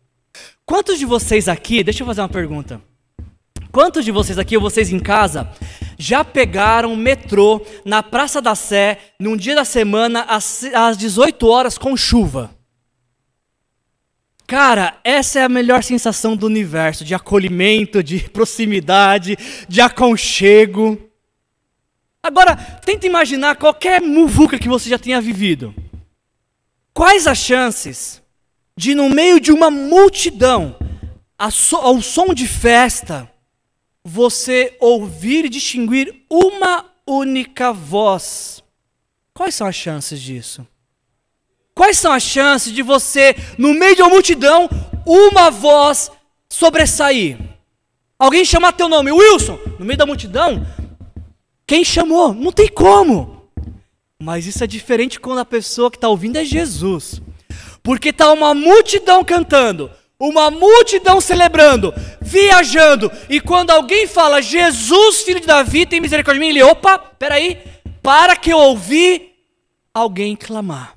[0.67, 2.79] Quantos de vocês aqui, deixa eu fazer uma pergunta.
[3.73, 5.51] Quantos de vocês aqui ou vocês em casa
[6.03, 11.79] já pegaram metrô na Praça da Sé num dia da semana às, às 18 horas
[11.79, 12.51] com chuva?
[14.45, 19.39] Cara, essa é a melhor sensação do universo, de acolhimento, de proximidade,
[19.69, 20.99] de aconchego.
[22.21, 25.73] Agora, tenta imaginar qualquer muvuca que você já tenha vivido.
[26.93, 28.21] Quais as chances
[28.77, 30.77] de, no meio de uma multidão,
[31.39, 33.32] ao som de festa,
[34.05, 38.63] você ouvir e distinguir uma única voz.
[39.35, 40.67] Quais são as chances disso?
[41.75, 44.69] Quais são as chances de você, no meio de uma multidão,
[45.07, 46.11] uma voz
[46.49, 47.39] sobressair?
[48.19, 50.67] Alguém chamar teu nome, Wilson, no meio da multidão?
[51.67, 52.35] Quem chamou?
[52.35, 53.49] Não tem como.
[54.23, 57.21] Mas isso é diferente quando a pessoa que está ouvindo é Jesus.
[57.83, 59.91] Porque está uma multidão cantando,
[60.23, 66.47] uma multidão celebrando, viajando, e quando alguém fala Jesus, filho de Davi, tem misericórdia de
[66.47, 67.61] mim, ele, opa, peraí,
[68.01, 69.35] para que eu ouvi
[69.93, 70.97] alguém clamar.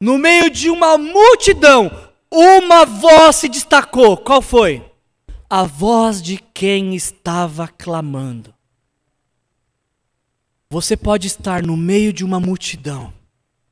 [0.00, 1.90] No meio de uma multidão,
[2.30, 4.16] uma voz se destacou.
[4.16, 4.84] Qual foi?
[5.50, 8.54] A voz de quem estava clamando.
[10.70, 13.12] Você pode estar no meio de uma multidão.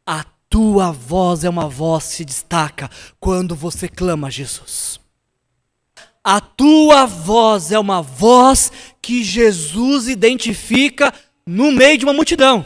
[0.06, 0.24] A
[0.54, 2.88] tua voz é uma voz que se destaca
[3.18, 5.00] quando você clama Jesus.
[6.22, 8.70] A tua voz é uma voz
[9.02, 11.12] que Jesus identifica
[11.44, 12.64] no meio de uma multidão.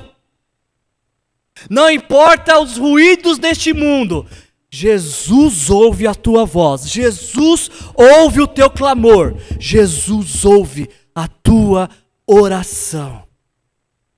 [1.70, 4.26] Não importa os ruídos deste mundo,
[4.70, 11.88] Jesus ouve a tua voz, Jesus ouve o teu clamor, Jesus ouve a tua
[12.26, 13.22] oração.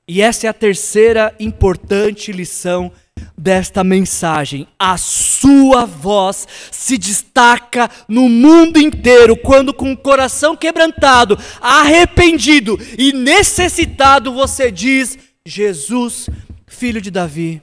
[0.09, 2.91] E essa é a terceira importante lição
[3.37, 4.67] desta mensagem.
[4.79, 13.13] A sua voz se destaca no mundo inteiro quando, com o coração quebrantado, arrependido e
[13.13, 16.29] necessitado, você diz: Jesus,
[16.67, 17.63] filho de Davi,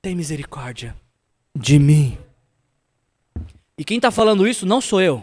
[0.00, 0.94] tem misericórdia
[1.56, 2.18] de mim.
[3.78, 5.22] E quem está falando isso não sou eu.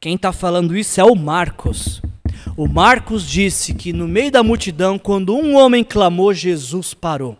[0.00, 2.00] Quem está falando isso é o Marcos.
[2.56, 7.36] O Marcos disse que no meio da multidão, quando um homem clamou, Jesus parou.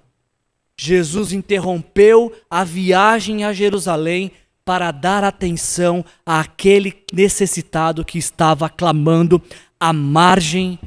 [0.83, 4.33] Jesus interrompeu a viagem a Jerusalém
[4.65, 9.43] para dar atenção àquele necessitado que estava clamando
[9.79, 10.79] à margem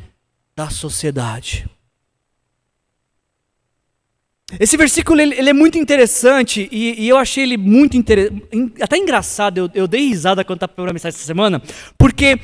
[0.56, 1.70] da sociedade.
[4.60, 8.42] Esse versículo ele, ele é muito interessante e, e, eu achei ele muito interessante,
[8.82, 9.60] até engraçado.
[9.60, 11.62] Eu, eu dei risada quando estava a mensagem essa semana,
[12.00, 12.40] porque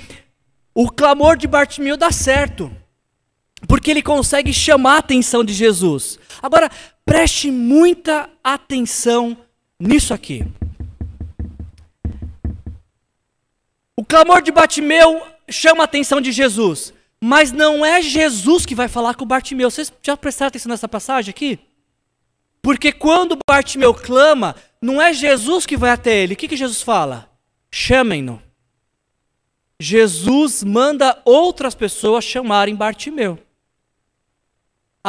[0.76, 2.72] o clamor de Bartimeu dá certo,
[3.68, 6.20] porque ele consegue chamar a atenção de Jesus.
[6.41, 6.70] Agora,
[7.05, 9.38] preste muita atenção
[9.80, 10.45] nisso aqui.
[13.95, 18.88] O clamor de Bartimeu chama a atenção de Jesus, mas não é Jesus que vai
[18.88, 19.70] falar com Bartimeu.
[19.70, 21.60] Vocês já prestaram atenção nessa passagem aqui?
[22.62, 26.34] Porque quando Bartimeu clama, não é Jesus que vai até ele.
[26.34, 27.30] O que, que Jesus fala?
[27.72, 28.41] Chamem-no.
[29.82, 33.39] Jesus manda outras pessoas chamarem Bartimeu.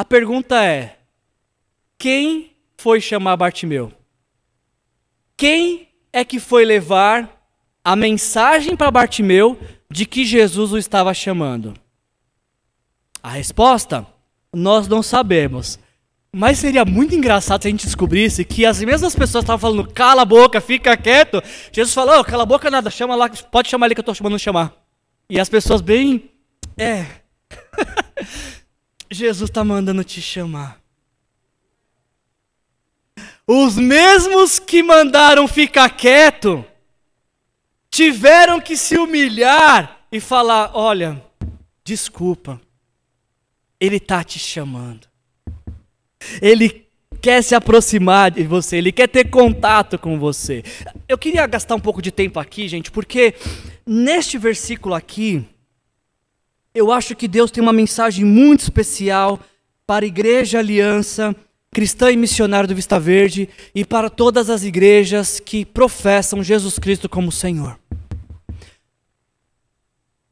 [0.01, 0.97] A pergunta é:
[1.99, 3.93] quem foi chamar Bartimeu?
[5.37, 7.29] Quem é que foi levar
[7.85, 11.75] a mensagem para Bartimeu de que Jesus o estava chamando?
[13.23, 14.07] A resposta:
[14.51, 15.79] nós não sabemos.
[16.33, 20.23] Mas seria muito engraçado se a gente descobrisse que as mesmas pessoas estavam falando, cala
[20.23, 21.43] a boca, fica quieto.
[21.71, 24.15] Jesus falou, oh, cala a boca nada, chama lá, pode chamar ali que eu estou
[24.15, 24.73] chamando chamar.
[25.29, 26.31] E as pessoas bem,
[26.79, 27.05] é,
[29.11, 30.81] Jesus está mandando te chamar.
[33.47, 36.65] Os mesmos que mandaram ficar quieto,
[37.91, 41.21] tiveram que se humilhar e falar, olha,
[41.83, 42.61] desculpa,
[43.81, 45.09] ele está te chamando.
[46.41, 46.87] Ele
[47.21, 50.63] quer se aproximar de você, ele quer ter contato com você.
[51.09, 53.35] Eu queria gastar um pouco de tempo aqui, gente, porque
[53.85, 55.45] neste versículo aqui,
[56.75, 59.41] eu acho que Deus tem uma mensagem muito especial
[59.87, 61.35] para a Igreja Aliança
[61.73, 67.09] Cristã e Missionária do Vista Verde e para todas as igrejas que professam Jesus Cristo
[67.09, 67.79] como Senhor.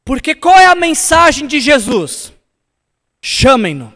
[0.03, 2.33] Porque qual é a mensagem de Jesus?
[3.21, 3.93] Chamem-no.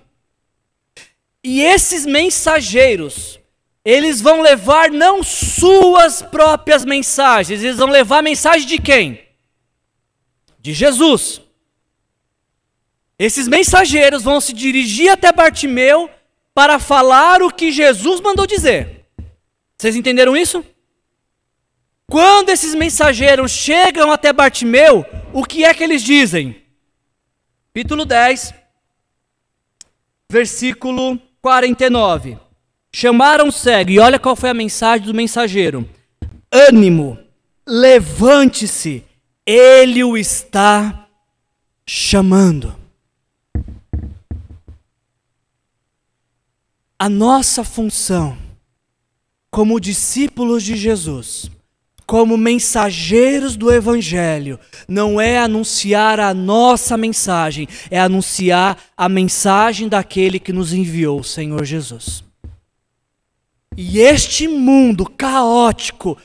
[1.44, 3.40] E esses mensageiros,
[3.84, 9.22] eles vão levar não suas próprias mensagens, eles vão levar a mensagem de quem?
[10.60, 11.43] De Jesus.
[13.18, 16.10] Esses mensageiros vão se dirigir até Bartimeu
[16.54, 19.06] para falar o que Jesus mandou dizer.
[19.78, 20.64] Vocês entenderam isso?
[22.08, 26.62] Quando esses mensageiros chegam até Bartimeu, o que é que eles dizem?
[27.68, 28.54] Capítulo 10,
[30.30, 32.38] versículo 49.
[32.96, 35.90] Chamaram o cego, e olha qual foi a mensagem do mensageiro:
[36.52, 37.18] ânimo,
[37.68, 39.04] levante-se,
[39.44, 41.08] ele o está
[41.86, 42.83] chamando.
[47.04, 48.38] A nossa função,
[49.52, 51.52] como discípulos de Jesus,
[52.08, 60.40] como mensageiros do Evangelho, não é anunciar a nossa mensagem, é anunciar a mensagem daquele
[60.40, 62.24] que nos enviou, o Senhor Jesus.
[63.76, 66.18] E este mundo caótico,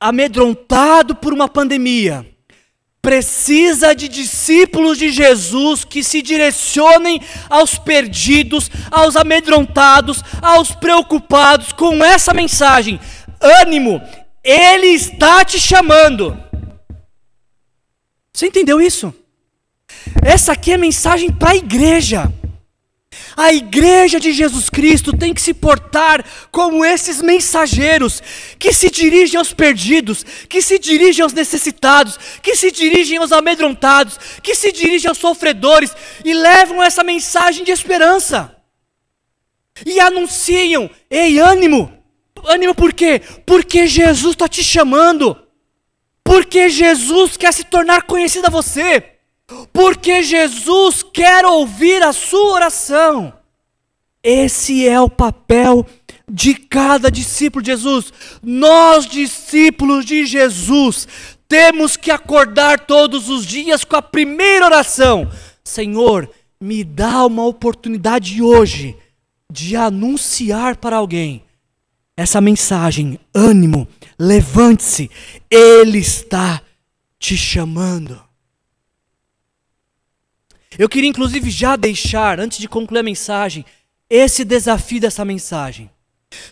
[0.00, 2.33] amedrontado por uma pandemia,
[3.04, 12.02] precisa de discípulos de Jesus que se direcionem aos perdidos, aos amedrontados, aos preocupados com
[12.02, 12.98] essa mensagem.
[13.38, 14.00] Ânimo,
[14.42, 16.34] Ele está te chamando.
[18.32, 19.14] Você entendeu isso?
[20.22, 22.32] Essa aqui é a mensagem para a igreja.
[23.36, 28.22] A igreja de Jesus Cristo tem que se portar como esses mensageiros
[28.58, 34.18] que se dirigem aos perdidos, que se dirigem aos necessitados, que se dirigem aos amedrontados,
[34.42, 35.90] que se dirigem aos sofredores
[36.24, 38.56] e levam essa mensagem de esperança.
[39.84, 41.92] E anunciam: ei, ânimo!
[42.46, 43.22] Ânimo por quê?
[43.46, 45.36] Porque Jesus está te chamando.
[46.22, 49.13] Porque Jesus quer se tornar conhecido a você.
[49.72, 53.32] Porque Jesus quer ouvir a sua oração.
[54.22, 55.86] Esse é o papel
[56.30, 58.12] de cada discípulo de Jesus.
[58.42, 61.06] Nós, discípulos de Jesus,
[61.46, 65.30] temos que acordar todos os dias com a primeira oração:
[65.62, 66.30] Senhor,
[66.60, 68.96] me dá uma oportunidade hoje
[69.52, 71.44] de anunciar para alguém
[72.16, 73.86] essa mensagem: ânimo,
[74.18, 75.10] levante-se,
[75.50, 76.62] Ele está
[77.18, 78.20] te chamando.
[80.78, 83.64] Eu queria inclusive já deixar, antes de concluir a mensagem,
[84.10, 85.90] esse desafio dessa mensagem.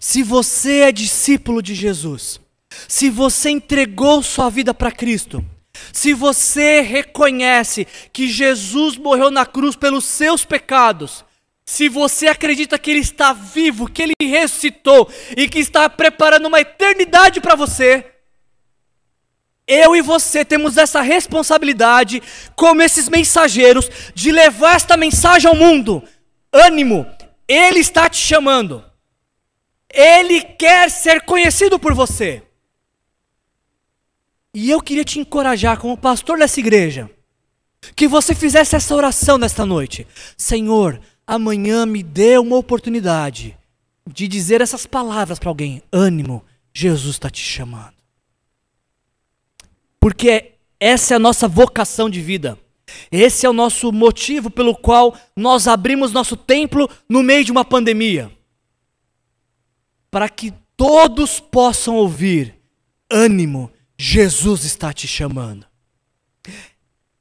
[0.01, 2.41] Se você é discípulo de Jesus,
[2.89, 5.45] se você entregou sua vida para Cristo,
[5.93, 11.25] se você reconhece que Jesus morreu na cruz pelos seus pecados,
[11.65, 16.61] se você acredita que Ele está vivo, que Ele ressuscitou e que está preparando uma
[16.61, 18.07] eternidade para você,
[19.67, 22.23] eu e você temos essa responsabilidade,
[22.57, 26.03] como esses mensageiros, de levar esta mensagem ao mundo.
[26.53, 27.07] Ânimo,
[27.47, 28.85] Ele está te chamando.
[29.89, 32.43] Ele quer ser conhecido por você.
[34.55, 37.11] E eu queria te encorajar, como pastor dessa igreja,
[37.97, 40.07] que você fizesse essa oração nesta noite.
[40.37, 43.57] Senhor, amanhã me dê uma oportunidade
[44.07, 46.45] de dizer essas palavras para alguém: ânimo,
[46.75, 47.92] Jesus está te chamando.
[50.03, 52.59] Porque essa é a nossa vocação de vida.
[53.11, 57.65] Esse é o nosso motivo pelo qual nós abrimos nosso templo no meio de uma
[57.65, 58.29] pandemia.
[60.11, 62.57] Para que todos possam ouvir:
[63.09, 65.65] ânimo, Jesus está te chamando.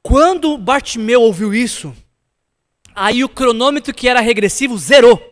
[0.02, 1.94] Quando Bartimeu ouviu isso,
[2.94, 5.30] Aí o cronômetro que era regressivo zerou.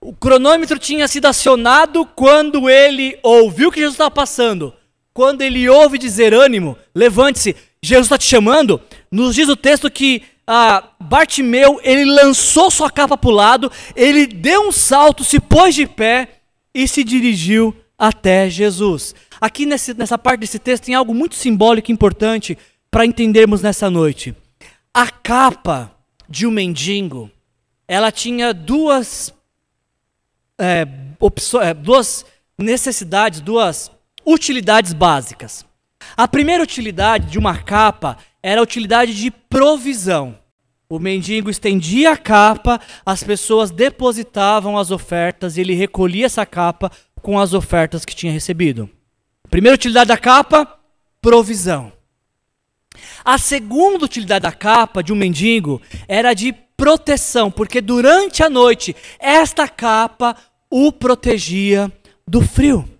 [0.00, 4.74] O cronômetro tinha sido acionado quando ele ouviu que Jesus estava passando.
[5.14, 8.80] Quando ele ouve dizer ânimo, levante-se, Jesus está te chamando.
[9.10, 14.26] Nos diz o texto que ah, Bartimeu ele lançou sua capa para o lado, ele
[14.26, 16.40] deu um salto, se pôs de pé
[16.74, 19.14] e se dirigiu até Jesus.
[19.40, 22.56] Aqui nesse, nessa parte desse texto tem algo muito simbólico e importante
[22.90, 24.34] para entendermos nessa noite.
[24.92, 25.94] A capa
[26.28, 27.30] de um mendigo,
[27.86, 29.32] ela tinha duas,
[30.58, 30.86] é,
[31.20, 32.24] opções, é, duas
[32.58, 33.90] necessidades, duas
[34.26, 35.64] utilidades básicas.
[36.16, 40.38] A primeira utilidade de uma capa era a utilidade de provisão.
[40.88, 46.90] O mendigo estendia a capa, as pessoas depositavam as ofertas e ele recolhia essa capa
[47.22, 48.90] com as ofertas que tinha recebido.
[49.48, 50.78] Primeira utilidade da capa,
[51.20, 51.92] provisão.
[53.24, 58.94] A segunda utilidade da capa de um mendigo era de proteção, porque durante a noite
[59.18, 60.36] esta capa
[60.68, 61.90] o protegia
[62.26, 62.91] do frio.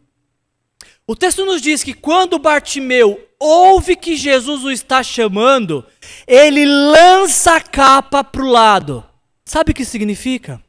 [1.06, 5.84] O texto nos diz que quando Bartimeu ouve que Jesus o está chamando,
[6.26, 9.04] ele lança a capa para o lado.
[9.44, 10.62] Sabe o que significa?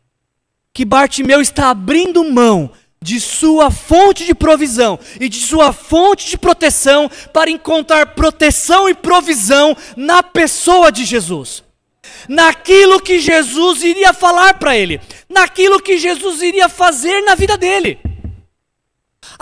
[0.73, 6.37] Que Bartimeu está abrindo mão de sua fonte de provisão e de sua fonte de
[6.37, 11.63] proteção para encontrar proteção e provisão na pessoa de Jesus.
[12.27, 17.99] Naquilo que Jesus iria falar para ele, naquilo que Jesus iria fazer na vida dele.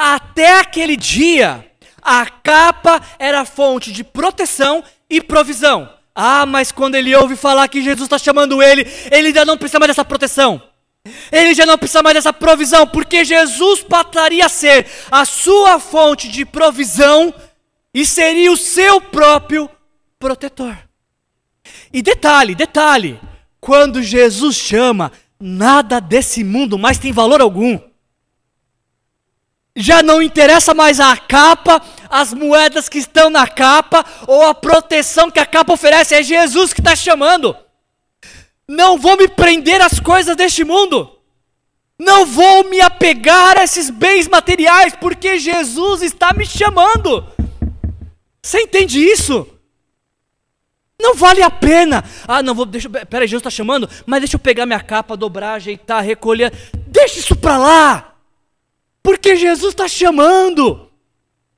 [0.04, 1.64] Até aquele dia,
[2.02, 5.88] a capa era fonte de proteção e provisão.
[6.16, 8.82] Ah, mas quando ele ouve falar que Jesus está chamando ele,
[9.12, 10.60] ele ainda não precisa mais dessa proteção.
[11.32, 16.30] Ele já não precisa mais dessa provisão, porque Jesus passaria a ser a sua fonte
[16.30, 17.32] de provisão
[17.93, 19.70] e seria o seu próprio
[20.18, 20.76] protetor.
[21.93, 23.20] E detalhe, detalhe,
[23.60, 27.90] quando Jesus chama, nada desse mundo mais tem valor algum.
[29.82, 35.32] Já não interessa mais a capa, as moedas que estão na capa ou a proteção
[35.32, 37.55] que a capa oferece, é Jesus que está chamando.
[38.67, 41.17] Não vou me prender às coisas deste mundo.
[41.97, 47.25] Não vou me apegar a esses bens materiais, porque Jesus está me chamando.
[48.41, 49.47] Você entende isso?
[51.01, 52.03] Não vale a pena.
[52.27, 55.55] Ah, não vou, deixa, peraí, Jesus está chamando, mas deixa eu pegar minha capa, dobrar,
[55.55, 56.53] ajeitar, recolher.
[56.88, 58.11] Deixa isso para lá.
[59.04, 60.89] Porque Jesus está chamando.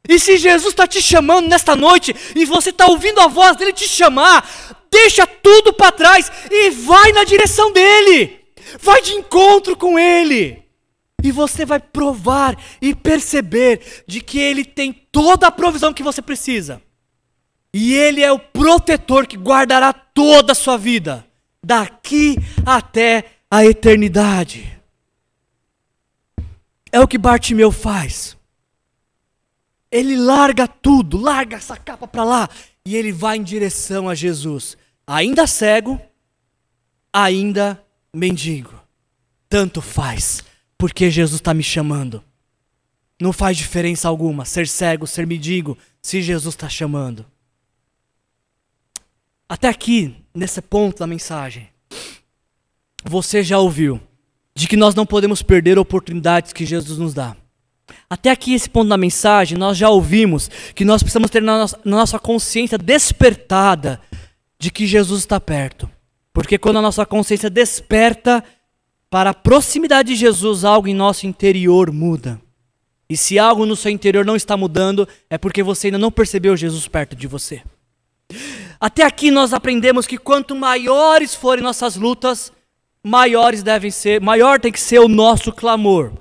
[0.07, 3.71] E se Jesus está te chamando nesta noite, e você está ouvindo a voz dele
[3.71, 4.47] te chamar,
[4.91, 8.39] deixa tudo para trás e vai na direção dele.
[8.79, 10.61] Vai de encontro com ele.
[11.23, 16.21] E você vai provar e perceber de que ele tem toda a provisão que você
[16.21, 16.81] precisa.
[17.73, 21.25] E ele é o protetor que guardará toda a sua vida,
[21.65, 24.79] daqui até a eternidade.
[26.93, 28.37] É o que Bartimeu faz.
[29.89, 32.49] Ele larga tudo, larga essa capa para lá
[32.85, 34.77] e ele vai em direção a Jesus.
[35.07, 35.99] Ainda cego,
[37.11, 37.83] ainda
[38.13, 38.79] mendigo.
[39.49, 40.43] Tanto faz,
[40.77, 42.23] porque Jesus está me chamando.
[43.19, 47.25] Não faz diferença alguma ser cego, ser mendigo, se Jesus está chamando.
[49.49, 51.69] Até aqui, nesse ponto da mensagem,
[53.03, 53.99] você já ouviu
[54.55, 57.35] de que nós não podemos perder oportunidades que Jesus nos dá.
[58.09, 61.79] Até aqui, esse ponto da mensagem, nós já ouvimos que nós precisamos ter na nossa,
[61.83, 63.99] na nossa consciência despertada
[64.59, 65.89] de que Jesus está perto.
[66.31, 68.43] Porque quando a nossa consciência desperta
[69.09, 72.39] para a proximidade de Jesus, algo em nosso interior muda.
[73.09, 76.55] E se algo no seu interior não está mudando, é porque você ainda não percebeu
[76.55, 77.61] Jesus perto de você.
[78.79, 82.52] Até aqui nós aprendemos que quanto maiores forem nossas lutas,
[83.03, 86.13] maiores devem ser, maior tem que ser o nosso clamor.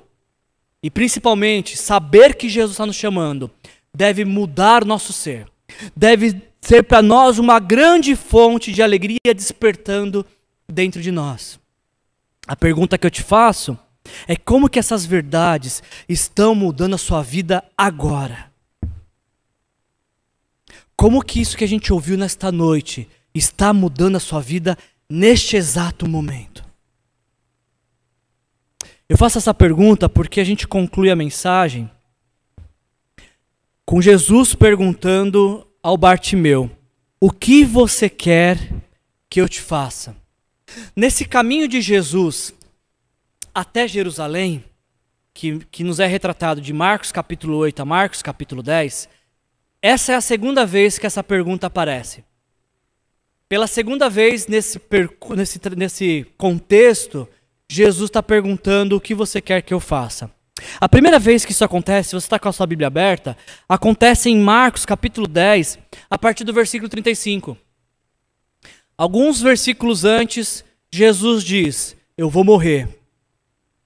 [0.83, 3.51] E principalmente, saber que Jesus está nos chamando
[3.95, 5.47] deve mudar nosso ser.
[5.95, 10.27] Deve ser para nós uma grande fonte de alegria despertando
[10.69, 11.61] dentro de nós.
[12.47, 13.79] A pergunta que eu te faço
[14.27, 18.51] é como que essas verdades estão mudando a sua vida agora?
[20.97, 24.77] Como que isso que a gente ouviu nesta noite está mudando a sua vida
[25.09, 26.72] neste exato momento?
[29.13, 31.91] Eu faço essa pergunta porque a gente conclui a mensagem
[33.85, 36.71] com Jesus perguntando ao Bartimeu:
[37.21, 38.57] O que você quer
[39.29, 40.17] que eu te faça?
[40.97, 42.55] Nesse caminho de Jesus
[43.55, 44.65] até Jerusalém,
[45.35, 49.11] que, que nos é retratado de Marcos capítulo 8 a Marcos capítulo 10,
[49.83, 52.25] essa é a segunda vez que essa pergunta aparece.
[53.47, 54.81] Pela segunda vez nesse,
[55.37, 57.29] nesse, nesse contexto,
[57.75, 60.31] Jesus está perguntando o que você quer que eu faça.
[60.79, 63.35] A primeira vez que isso acontece, se você está com a sua Bíblia aberta,
[63.67, 65.79] acontece em Marcos capítulo 10,
[66.11, 67.57] a partir do versículo 35.
[68.95, 70.63] Alguns versículos antes,
[70.93, 72.89] Jesus diz: Eu vou morrer,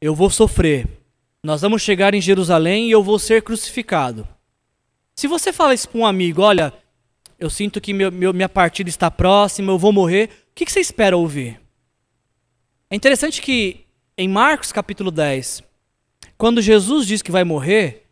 [0.00, 0.88] eu vou sofrer,
[1.40, 4.26] nós vamos chegar em Jerusalém e eu vou ser crucificado.
[5.14, 6.72] Se você fala isso para um amigo, olha,
[7.38, 10.72] eu sinto que meu, meu, minha partida está próxima, eu vou morrer, o que, que
[10.72, 11.60] você espera ouvir?
[12.88, 13.84] É interessante que
[14.16, 15.62] em Marcos capítulo 10,
[16.38, 18.06] quando Jesus diz que vai morrer,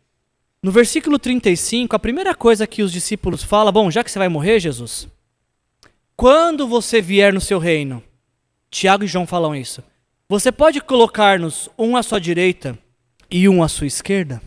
[0.61, 4.27] no versículo 35, a primeira coisa que os discípulos falam, bom, já que você vai
[4.27, 5.07] morrer, Jesus,
[6.17, 8.03] quando você vier no seu reino,
[8.69, 9.81] Tiago e João falam isso,
[10.27, 12.77] você pode colocar-nos um à sua direita
[13.31, 14.41] e um à sua esquerda?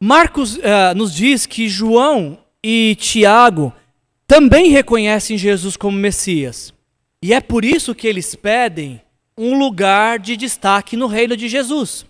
[0.00, 3.72] Marcos uh, nos diz que João e Tiago
[4.26, 6.72] também reconhecem Jesus como Messias.
[7.22, 9.00] E é por isso que eles pedem
[9.36, 12.06] um lugar de destaque no reino de Jesus.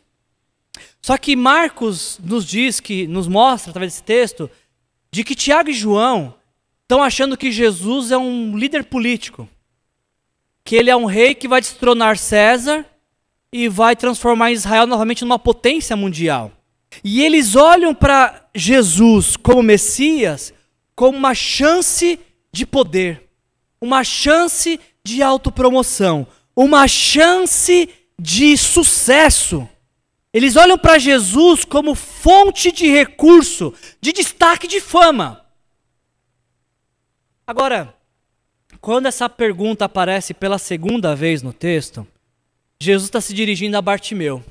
[1.02, 4.50] Só que Marcos nos diz que nos mostra através desse texto
[5.10, 6.34] de que Tiago e João
[6.82, 9.48] estão achando que Jesus é um líder político,
[10.64, 12.84] que ele é um rei que vai destronar César
[13.52, 16.52] e vai transformar Israel novamente numa potência mundial.
[17.02, 20.52] E eles olham para Jesus como Messias
[21.00, 22.20] como uma chance
[22.52, 23.22] de poder,
[23.80, 27.88] uma chance de autopromoção, uma chance
[28.18, 29.68] de sucesso.
[30.32, 35.44] Eles olham para Jesus como fonte de recurso, de destaque de fama.
[37.46, 37.94] Agora,
[38.80, 42.06] quando essa pergunta aparece pela segunda vez no texto,
[42.80, 44.42] Jesus está se dirigindo a Bartimeu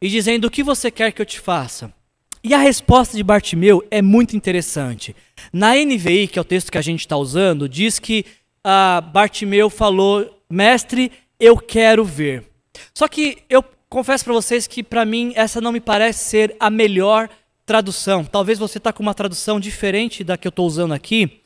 [0.00, 1.92] e dizendo: O que você quer que eu te faça?
[2.42, 5.14] E a resposta de Bartimeu é muito interessante.
[5.52, 8.24] Na NVI, que é o texto que a gente está usando, diz que
[8.68, 11.10] uh, Bartimeu falou: Mestre,
[11.40, 12.44] eu quero ver.
[12.94, 16.68] Só que eu confesso para vocês que para mim essa não me parece ser a
[16.68, 17.28] melhor
[17.64, 18.24] tradução.
[18.24, 21.40] Talvez você está com uma tradução diferente da que eu estou usando aqui.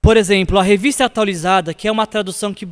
[0.00, 2.68] Por exemplo, a revista atualizada, que é uma tradução que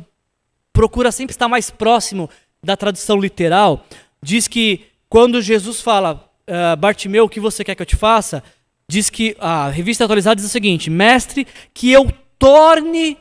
[0.73, 2.29] procura sempre estar mais próximo
[2.63, 3.85] da tradução literal,
[4.21, 8.43] diz que quando Jesus fala, uh, Bartimeu, o que você quer que eu te faça?
[8.87, 13.17] Diz que a revista atualizada diz o seguinte: Mestre, que eu torne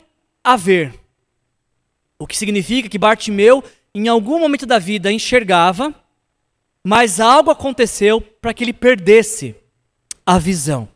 [0.53, 0.95] a ver.
[2.19, 5.95] O que significa que Bartimeu, em algum momento da vida, enxergava,
[6.85, 9.55] mas algo aconteceu para que ele perdesse
[10.25, 10.89] a visão.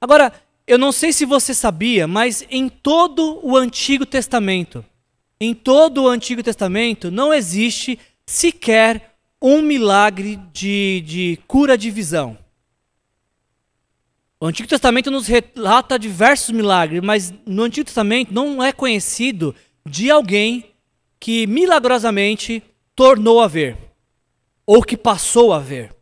[0.00, 0.32] Agora,
[0.66, 4.84] eu não sei se você sabia, mas em todo o Antigo Testamento,
[5.40, 12.38] em todo o Antigo Testamento, não existe sequer um milagre de, de cura de visão.
[14.42, 19.54] O Antigo Testamento nos relata diversos milagres, mas no Antigo Testamento não é conhecido
[19.88, 20.64] de alguém
[21.20, 22.60] que milagrosamente
[22.92, 23.78] tornou a ver,
[24.66, 25.94] ou que passou a ver.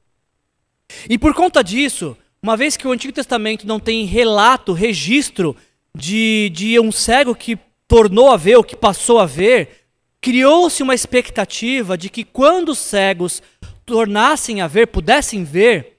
[1.07, 5.55] E por conta disso, uma vez que o Antigo Testamento não tem relato, registro
[5.95, 9.85] de, de um cego que tornou a ver ou que passou a ver,
[10.19, 13.43] criou-se uma expectativa de que quando os cegos
[13.85, 15.99] tornassem a ver, pudessem ver,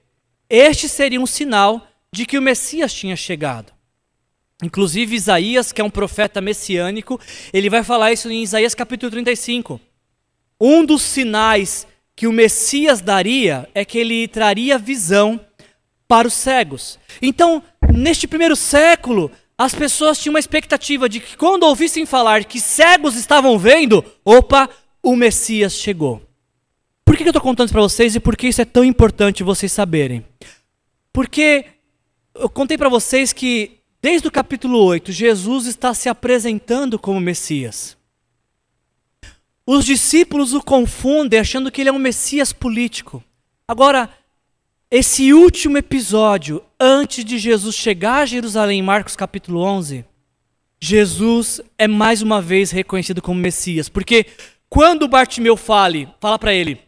[0.50, 3.72] este seria um sinal de que o Messias tinha chegado.
[4.62, 7.18] Inclusive Isaías, que é um profeta messiânico,
[7.52, 9.80] ele vai falar isso em Isaías capítulo 35.
[10.60, 15.40] Um dos sinais que o Messias daria é que ele traria visão
[16.06, 16.98] para os cegos.
[17.20, 22.60] Então, neste primeiro século, as pessoas tinham uma expectativa de que quando ouvissem falar que
[22.60, 24.68] cegos estavam vendo, opa,
[25.02, 26.22] o Messias chegou.
[27.04, 29.42] Por que eu estou contando isso para vocês e por que isso é tão importante
[29.42, 30.24] vocês saberem?
[31.12, 31.66] Porque
[32.34, 37.96] eu contei para vocês que desde o capítulo 8, Jesus está se apresentando como Messias.
[39.64, 43.22] Os discípulos o confundem achando que ele é um Messias político.
[43.66, 44.10] Agora,
[44.90, 50.04] esse último episódio, antes de Jesus chegar a Jerusalém, em Marcos capítulo 11,
[50.80, 53.88] Jesus é mais uma vez reconhecido como Messias.
[53.88, 54.26] Porque
[54.68, 56.80] quando Bartimeu fale, fala para ele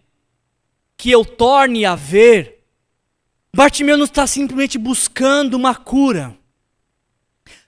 [0.97, 2.53] que eu torne a ver,
[3.55, 6.36] Bartimeu não está simplesmente buscando uma cura.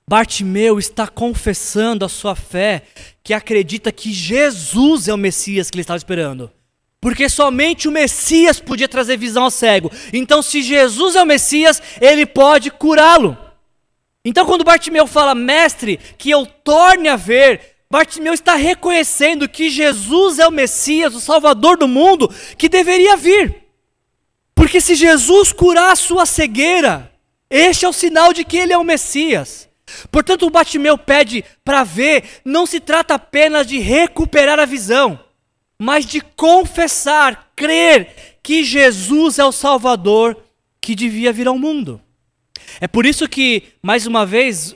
[0.08, 2.82] Bartimeu está confessando a sua fé,
[3.22, 6.50] que acredita que Jesus é o Messias que ele estava esperando.
[7.00, 9.92] Porque somente o Messias podia trazer visão ao cego.
[10.12, 13.38] Então, se Jesus é o Messias, ele pode curá-lo.
[14.24, 20.40] Então, quando Bartimeu fala, mestre, que eu torne a ver, Bartimeu está reconhecendo que Jesus
[20.40, 22.28] é o Messias, o Salvador do mundo,
[22.58, 23.65] que deveria vir.
[24.56, 27.12] Porque se Jesus curar a sua cegueira,
[27.48, 29.68] este é o sinal de que ele é o Messias.
[30.10, 35.20] Portanto, o Batimeu pede para ver, não se trata apenas de recuperar a visão,
[35.78, 40.36] mas de confessar, crer que Jesus é o Salvador
[40.80, 42.00] que devia vir ao mundo.
[42.80, 44.74] É por isso que, mais uma vez,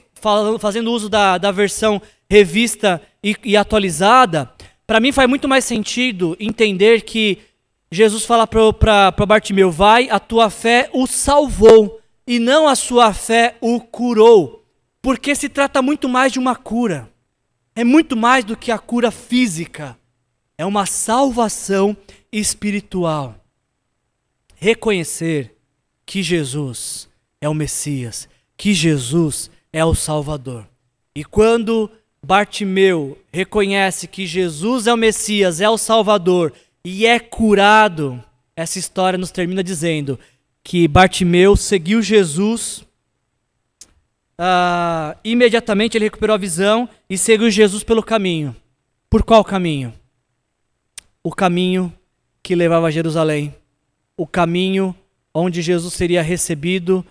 [0.60, 2.00] fazendo uso da, da versão
[2.30, 4.52] revista e, e atualizada,
[4.86, 7.38] para mim faz muito mais sentido entender que
[7.92, 13.56] Jesus fala para Bartimeu: Vai, a tua fé o salvou, e não a sua fé
[13.60, 14.64] o curou.
[15.02, 17.10] Porque se trata muito mais de uma cura.
[17.74, 19.98] É muito mais do que a cura física.
[20.56, 21.96] É uma salvação
[22.30, 23.34] espiritual.
[24.56, 25.56] Reconhecer
[26.04, 27.08] que Jesus
[27.40, 30.68] é o Messias, que Jesus é o Salvador.
[31.14, 31.90] E quando
[32.22, 36.52] Bartimeu reconhece que Jesus é o Messias, é o Salvador,
[36.84, 38.22] e é curado.
[38.56, 40.18] Essa história nos termina dizendo
[40.62, 42.84] que Bartimeu seguiu Jesus,
[44.38, 48.54] uh, imediatamente ele recuperou a visão e seguiu Jesus pelo caminho.
[49.08, 49.92] Por qual caminho?
[51.22, 51.92] O caminho
[52.42, 53.54] que levava a Jerusalém.
[54.16, 54.94] O caminho
[55.32, 57.04] onde Jesus seria recebido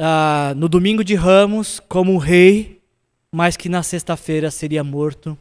[0.00, 2.80] uh, no domingo de Ramos como rei,
[3.32, 5.36] mas que na sexta-feira seria morto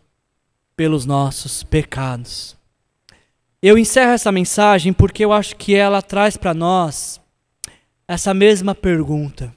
[0.76, 2.57] pelos nossos pecados.
[3.62, 7.20] Eu encerro essa mensagem porque eu acho que ela traz para nós
[8.08, 9.53] essa mesma pergunta.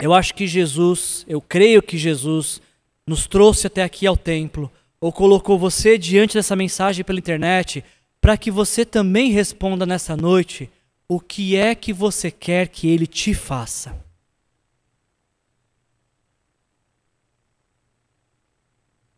[0.00, 2.60] Eu acho que Jesus, eu creio que Jesus
[3.06, 7.84] nos trouxe até aqui ao templo, ou colocou você diante dessa mensagem pela internet,
[8.20, 10.70] para que você também responda nessa noite
[11.06, 13.94] o que é que você quer que ele te faça.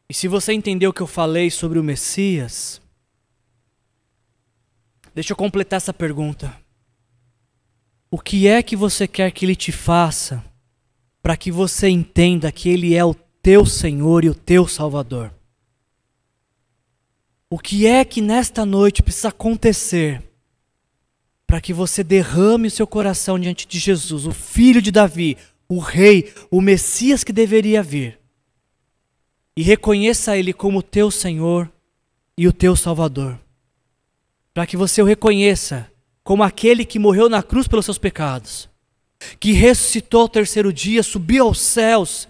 [0.08, 2.81] E se você entendeu o que eu falei sobre o Messias,
[5.14, 6.56] Deixa eu completar essa pergunta.
[8.10, 10.44] O que é que você quer que ele te faça
[11.22, 15.32] para que você entenda que ele é o teu Senhor e o teu Salvador?
[17.48, 20.22] O que é que nesta noite precisa acontecer
[21.46, 25.36] para que você derrame o seu coração diante de Jesus, o filho de Davi,
[25.68, 28.18] o rei, o Messias que deveria vir,
[29.54, 31.70] e reconheça ele como o teu Senhor
[32.38, 33.41] e o teu Salvador?
[34.52, 35.90] Para que você o reconheça
[36.22, 38.68] como aquele que morreu na cruz pelos seus pecados,
[39.40, 42.28] que ressuscitou ao terceiro dia, subiu aos céus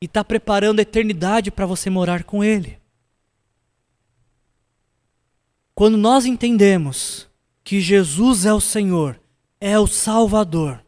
[0.00, 2.78] e está preparando a eternidade para você morar com Ele.
[5.74, 7.28] Quando nós entendemos
[7.64, 9.18] que Jesus é o Senhor,
[9.60, 10.84] é o Salvador,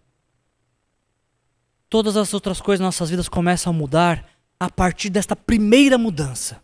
[1.89, 6.62] todas as outras coisas nas nossas vidas começam a mudar a partir desta primeira mudança.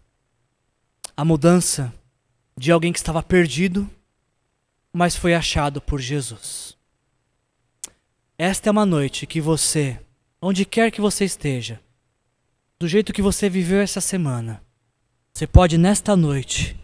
[1.17, 1.93] A mudança
[2.57, 3.89] de alguém que estava perdido,
[4.93, 6.77] mas foi achado por Jesus.
[8.37, 10.01] Esta é uma noite que você,
[10.41, 11.81] onde quer que você esteja,
[12.79, 14.63] do jeito que você viveu essa semana,
[15.33, 16.77] você pode nesta noite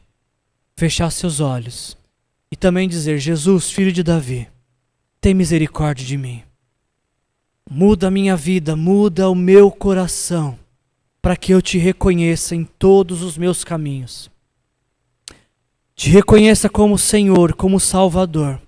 [0.77, 1.97] fechar seus olhos
[2.51, 4.49] e também dizer: Jesus, filho de Davi,
[5.21, 6.43] tem misericórdia de mim.
[7.69, 10.59] Muda a minha vida, muda o meu coração,
[11.21, 14.31] para que eu te reconheça em todos os meus caminhos.
[15.97, 18.61] Te reconheça como Senhor, como Salvador.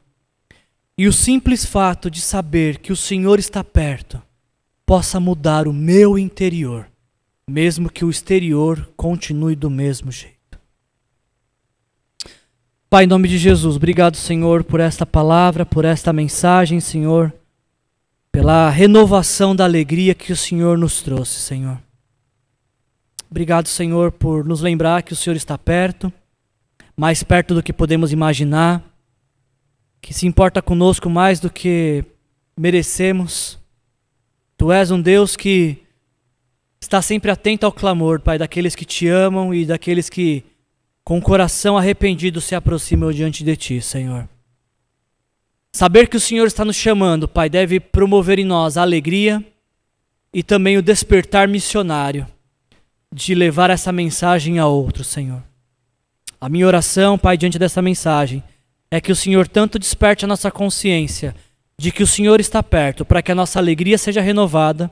[0.96, 4.20] E o simples fato de saber que o Senhor está perto
[4.86, 6.88] possa mudar o meu interior,
[7.46, 10.58] mesmo que o exterior continue do mesmo jeito.
[12.88, 17.30] Pai, em nome de Jesus, obrigado, Senhor, por esta palavra, por esta mensagem, Senhor,
[18.32, 21.78] pela renovação da alegria que o Senhor nos trouxe, Senhor.
[23.30, 26.10] Obrigado, Senhor, por nos lembrar que o Senhor está perto,
[26.98, 28.82] mais perto do que podemos imaginar,
[30.02, 32.04] que se importa conosco mais do que
[32.58, 33.56] merecemos.
[34.56, 35.78] Tu és um Deus que
[36.80, 40.44] está sempre atento ao clamor, Pai, daqueles que te amam e daqueles que
[41.04, 44.28] com o coração arrependido se aproximam diante de Ti, Senhor.
[45.72, 49.40] Saber que o Senhor está nos chamando, Pai, deve promover em nós a alegria
[50.34, 52.26] e também o despertar missionário
[53.14, 55.44] de levar essa mensagem a outros, Senhor.
[56.40, 58.42] A minha oração, Pai, diante dessa mensagem,
[58.90, 61.34] é que o Senhor tanto desperte a nossa consciência
[61.76, 64.90] de que o Senhor está perto, para que a nossa alegria seja renovada,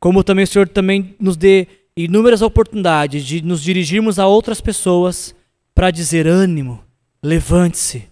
[0.00, 5.34] como também o Senhor também nos dê inúmeras oportunidades de nos dirigirmos a outras pessoas
[5.74, 6.82] para dizer: ânimo,
[7.22, 8.04] levante-se,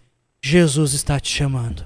[0.43, 1.85] Jesus está te chamando.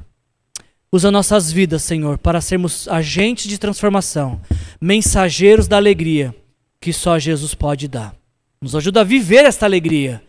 [0.90, 4.40] Usa nossas vidas, Senhor, para sermos agentes de transformação,
[4.80, 6.34] mensageiros da alegria
[6.80, 8.14] que só Jesus pode dar.
[8.60, 10.22] Nos ajuda a viver esta alegria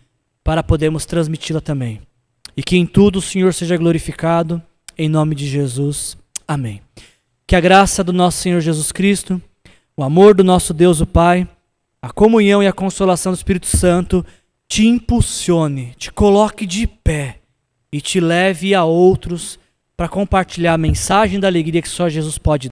[0.44, 2.02] para podermos transmiti-la também.
[2.56, 4.62] E que em tudo o Senhor seja glorificado,
[4.98, 6.18] em nome de Jesus.
[6.48, 6.82] Amém.
[7.48, 9.42] Que a graça do nosso Senhor Jesus Cristo,
[9.96, 11.48] o amor do nosso Deus o Pai,
[12.02, 14.26] a comunhão e a consolação do Espírito Santo
[14.68, 17.40] te impulsione, te coloque de pé
[17.92, 19.58] e te leve a outros
[19.96, 22.68] para compartilhar a mensagem da alegria que só Jesus pode